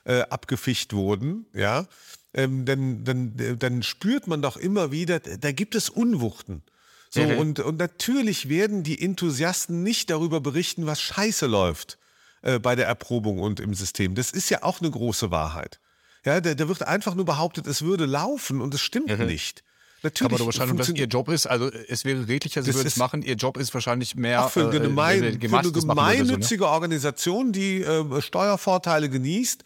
äh, 0.05 0.21
abgeficht 0.21 0.93
wurden, 0.93 1.47
ja 1.53 1.85
ähm, 2.33 2.65
dann, 2.65 3.03
dann, 3.03 3.57
dann 3.59 3.83
spürt 3.83 4.27
man 4.27 4.41
doch 4.41 4.57
immer 4.57 4.91
wieder, 4.91 5.19
da 5.19 5.51
gibt 5.51 5.75
es 5.75 5.89
Unwuchten. 5.89 6.63
So, 7.09 7.21
mhm. 7.21 7.37
und, 7.37 7.59
und 7.59 7.77
natürlich 7.77 8.47
werden 8.47 8.83
die 8.83 9.01
Enthusiasten 9.01 9.83
nicht 9.83 10.09
darüber 10.09 10.39
berichten, 10.39 10.85
was 10.85 11.01
scheiße 11.01 11.45
läuft 11.45 11.97
äh, 12.41 12.57
bei 12.57 12.75
der 12.75 12.87
Erprobung 12.87 13.39
und 13.39 13.59
im 13.59 13.73
System. 13.73 14.15
Das 14.15 14.31
ist 14.31 14.49
ja 14.49 14.63
auch 14.63 14.79
eine 14.79 14.89
große 14.89 15.29
Wahrheit. 15.29 15.79
Ja, 16.23 16.39
da, 16.39 16.53
da 16.53 16.67
wird 16.69 16.83
einfach 16.83 17.15
nur 17.15 17.25
behauptet, 17.25 17.67
es 17.67 17.81
würde 17.81 18.05
laufen 18.05 18.61
und 18.61 18.73
es 18.73 18.81
stimmt 18.81 19.17
mhm. 19.17 19.25
nicht. 19.25 19.63
Natürlich. 20.03 20.33
Aber 20.33 20.45
wahrscheinlich, 20.45 20.77
dass 20.77 20.89
ihr 20.89 21.05
Job 21.05 21.29
ist, 21.29 21.45
also 21.45 21.69
es 21.87 22.05
wäre 22.05 22.27
redlicher, 22.27 22.63
sie 22.63 22.73
würden 22.73 22.87
es 22.87 22.97
machen. 22.97 23.21
Ihr 23.21 23.35
Job 23.35 23.57
ist 23.57 23.73
wahrscheinlich 23.73 24.15
mehr. 24.15 24.41
Ach, 24.41 24.49
für, 24.49 24.69
eine, 24.69 24.79
gemein, 24.79 25.23
äh, 25.23 25.47
für 25.47 25.57
eine 25.59 25.71
gemeinnützige 25.71 26.63
so, 26.63 26.65
ne? 26.65 26.71
Organisation, 26.71 27.51
die 27.51 27.81
äh, 27.81 28.21
Steuervorteile 28.21 29.09
genießt, 29.09 29.63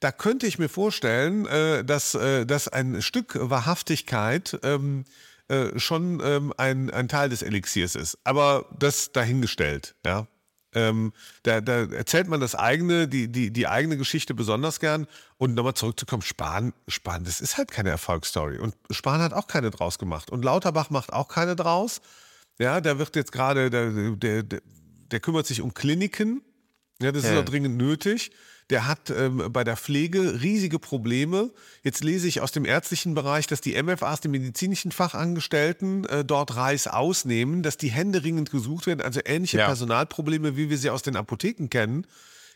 da 0.00 0.12
könnte 0.12 0.46
ich 0.46 0.58
mir 0.58 0.68
vorstellen, 0.68 1.46
äh, 1.46 1.84
dass, 1.84 2.14
äh, 2.14 2.46
dass 2.46 2.68
ein 2.68 3.02
Stück 3.02 3.36
Wahrhaftigkeit 3.38 4.58
ähm, 4.62 5.04
äh, 5.48 5.78
schon 5.78 6.20
ähm, 6.22 6.52
ein, 6.56 6.90
ein 6.90 7.08
Teil 7.08 7.28
des 7.28 7.42
Elixiers 7.42 7.94
ist. 7.94 8.18
Aber 8.24 8.66
das 8.78 9.12
dahingestellt, 9.12 9.94
ja. 10.04 10.26
Ähm, 10.74 11.14
da, 11.44 11.62
da, 11.62 11.84
erzählt 11.86 12.28
man 12.28 12.40
das 12.40 12.54
eigene, 12.54 13.08
die, 13.08 13.32
die, 13.32 13.50
die 13.50 13.66
eigene 13.66 13.96
Geschichte 13.96 14.34
besonders 14.34 14.80
gern. 14.80 15.06
Und 15.38 15.54
nochmal 15.54 15.74
zurückzukommen, 15.74 16.22
Spahn, 16.22 16.74
Spahn, 16.86 17.24
das 17.24 17.40
ist 17.40 17.56
halt 17.56 17.70
keine 17.70 17.88
Erfolgsstory. 17.88 18.58
Und 18.58 18.76
Spahn 18.90 19.22
hat 19.22 19.32
auch 19.32 19.46
keine 19.46 19.70
draus 19.70 19.98
gemacht. 19.98 20.30
Und 20.30 20.44
Lauterbach 20.44 20.90
macht 20.90 21.12
auch 21.12 21.28
keine 21.28 21.56
draus. 21.56 22.02
Ja, 22.58 22.82
da 22.82 22.98
wird 22.98 23.16
jetzt 23.16 23.32
gerade, 23.32 23.70
der, 23.70 23.90
der, 24.16 24.60
der, 25.10 25.20
kümmert 25.20 25.46
sich 25.46 25.62
um 25.62 25.72
Kliniken. 25.72 26.42
Ja, 27.00 27.12
das 27.12 27.24
ja. 27.24 27.32
ist 27.32 27.38
auch 27.38 27.44
dringend 27.44 27.78
nötig 27.78 28.30
der 28.70 28.86
hat 28.86 29.10
ähm, 29.10 29.50
bei 29.50 29.64
der 29.64 29.76
Pflege 29.76 30.42
riesige 30.42 30.78
Probleme. 30.78 31.50
Jetzt 31.82 32.04
lese 32.04 32.28
ich 32.28 32.40
aus 32.40 32.52
dem 32.52 32.64
ärztlichen 32.64 33.14
Bereich, 33.14 33.46
dass 33.46 33.60
die 33.60 33.80
MFAs, 33.82 34.20
die 34.20 34.28
medizinischen 34.28 34.92
Fachangestellten, 34.92 36.04
äh, 36.04 36.24
dort 36.24 36.56
Reis 36.56 36.86
ausnehmen, 36.86 37.62
dass 37.62 37.78
die 37.78 37.90
Hände 37.90 38.24
ringend 38.24 38.50
gesucht 38.50 38.86
werden, 38.86 39.00
also 39.00 39.20
ähnliche 39.24 39.58
ja. 39.58 39.66
Personalprobleme, 39.66 40.56
wie 40.56 40.68
wir 40.68 40.78
sie 40.78 40.90
aus 40.90 41.02
den 41.02 41.16
Apotheken 41.16 41.68
kennen. 41.68 42.06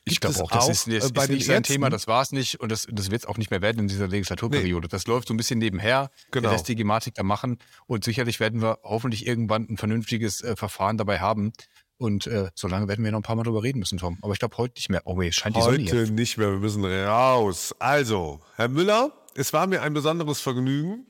Ich 0.05 0.21
glaube 0.21 0.41
auch, 0.43 0.51
das 0.51 0.69
ist, 0.69 0.89
das 0.89 1.11
äh, 1.11 1.23
ist 1.23 1.29
nicht 1.31 1.47
sein 1.47 1.63
Thema, 1.63 1.89
das 1.89 2.09
war 2.09 2.23
es 2.23 2.33
nicht 2.33 2.59
und 2.59 2.73
das, 2.73 2.89
das 2.91 3.11
wird 3.13 3.23
es 3.23 3.27
auch 3.27 3.39
nicht 3.39 3.53
mehr 3.53 3.63
werden 3.63 3.79
in 3.79 3.89
dieser 3.89 4.09
Legislaturperiode. 4.09 4.87
Nee. 4.87 4.91
Das 4.91 5.07
läuft 5.07 5.29
so 5.29 5.35
ein 5.35 5.37
bisschen 5.37 5.61
nebenher, 5.61 6.11
genau. 6.33 6.51
lässt 6.51 6.67
die 6.67 6.75
Gematik 6.75 7.15
da 7.15 7.23
machen 7.23 7.59
und 7.87 8.03
sicherlich 8.03 8.41
werden 8.41 8.61
wir 8.61 8.81
hoffentlich 8.83 9.27
irgendwann 9.27 9.69
ein 9.71 9.77
vernünftiges 9.77 10.43
äh, 10.43 10.57
Verfahren 10.57 10.99
dabei 10.99 11.21
haben, 11.21 11.53
und 12.03 12.27
äh, 12.27 12.51
so 12.55 12.69
lange 12.69 12.89
werden 12.89 13.05
wir 13.05 13.13
noch 13.13 13.21
ein 13.21 13.23
paar 13.23 13.37
Mal 13.37 13.45
drüber 13.45 13.63
reden 13.63 13.79
müssen, 13.79 13.99
Tom. 13.99 14.19
Aber 14.23 14.33
ich 14.33 14.39
glaube 14.39 14.57
heute 14.59 14.75
nicht 14.77 14.91
mehr. 14.91 15.03
Oh, 15.05 15.21
es 15.23 15.35
scheint 15.35 15.57
die 15.57 15.61
heute 15.61 15.85
Sonne 15.87 16.03
Heute 16.03 16.13
nicht 16.13 16.37
mehr, 16.37 16.51
wir 16.51 16.59
müssen 16.59 16.85
raus. 16.85 17.75
Also, 17.79 18.41
Herr 18.57 18.69
Müller, 18.69 19.13
es 19.35 19.53
war 19.53 19.67
mir 19.67 19.83
ein 19.83 19.95
besonderes 19.95 20.41
Vergnügen. 20.41 21.07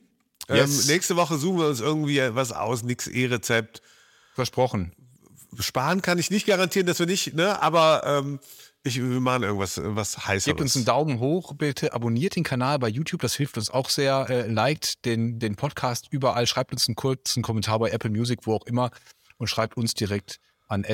Ähm, 0.49 0.55
yes. 0.55 0.83
Ähm, 0.83 0.93
nächste 0.93 1.15
Woche 1.15 1.37
suchen 1.37 1.59
wir 1.59 1.67
uns 1.67 1.81
irgendwie 1.81 2.21
was 2.35 2.51
aus, 2.51 2.83
nix 2.83 3.07
E-Rezept. 3.07 3.81
Versprochen. 4.33 4.93
Sparen 5.59 6.01
kann 6.01 6.17
ich 6.17 6.31
nicht 6.31 6.47
garantieren, 6.47 6.87
dass 6.87 6.99
wir 6.99 7.05
nicht, 7.05 7.35
ne? 7.35 7.61
Aber 7.61 8.03
ähm, 8.05 8.39
ich, 8.83 8.97
wir 8.97 9.19
machen 9.19 9.43
irgendwas 9.43 9.79
was 9.81 10.27
heißeres. 10.27 10.45
Gebt 10.45 10.61
uns 10.61 10.75
einen 10.75 10.85
Daumen 10.85 11.19
hoch, 11.19 11.53
bitte 11.53 11.93
abonniert 11.93 12.35
den 12.35 12.43
Kanal 12.43 12.79
bei 12.79 12.89
YouTube, 12.89 13.21
das 13.21 13.35
hilft 13.35 13.57
uns 13.57 13.69
auch 13.69 13.89
sehr. 13.89 14.25
Äh, 14.29 14.47
liked 14.47 15.05
den, 15.05 15.39
den 15.39 15.55
Podcast 15.55 16.07
überall, 16.09 16.47
schreibt 16.47 16.73
uns 16.73 16.87
einen 16.87 16.95
kurzen 16.95 17.43
Kommentar 17.43 17.79
bei 17.79 17.91
Apple 17.91 18.09
Music, 18.09 18.41
wo 18.43 18.55
auch 18.55 18.65
immer 18.65 18.91
und 19.37 19.47
schreibt 19.47 19.77
uns 19.77 19.93
direkt 19.93 20.39
an 20.67 20.85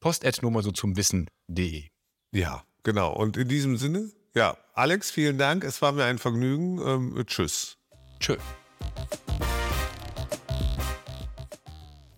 post.nummer 0.00 0.62
so 0.62 0.72
zum 0.72 0.96
Wissen.de. 0.96 1.84
Ja, 2.32 2.64
genau. 2.82 3.12
Und 3.12 3.36
in 3.36 3.48
diesem 3.48 3.76
Sinne, 3.76 4.10
ja, 4.34 4.56
Alex, 4.74 5.10
vielen 5.10 5.38
Dank. 5.38 5.64
Es 5.64 5.80
war 5.80 5.92
mir 5.92 6.04
ein 6.04 6.18
Vergnügen. 6.18 6.78
Ähm, 6.78 7.24
tschüss. 7.26 7.78
Tschö. 8.20 8.36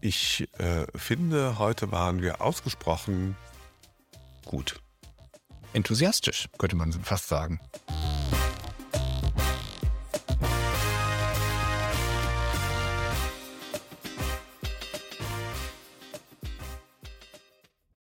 Ich 0.00 0.48
äh, 0.58 0.86
finde, 0.96 1.58
heute 1.58 1.92
waren 1.92 2.22
wir 2.22 2.40
ausgesprochen 2.40 3.36
gut. 4.44 4.80
Enthusiastisch, 5.72 6.48
könnte 6.58 6.76
man 6.76 6.92
fast 6.92 7.28
sagen. 7.28 7.60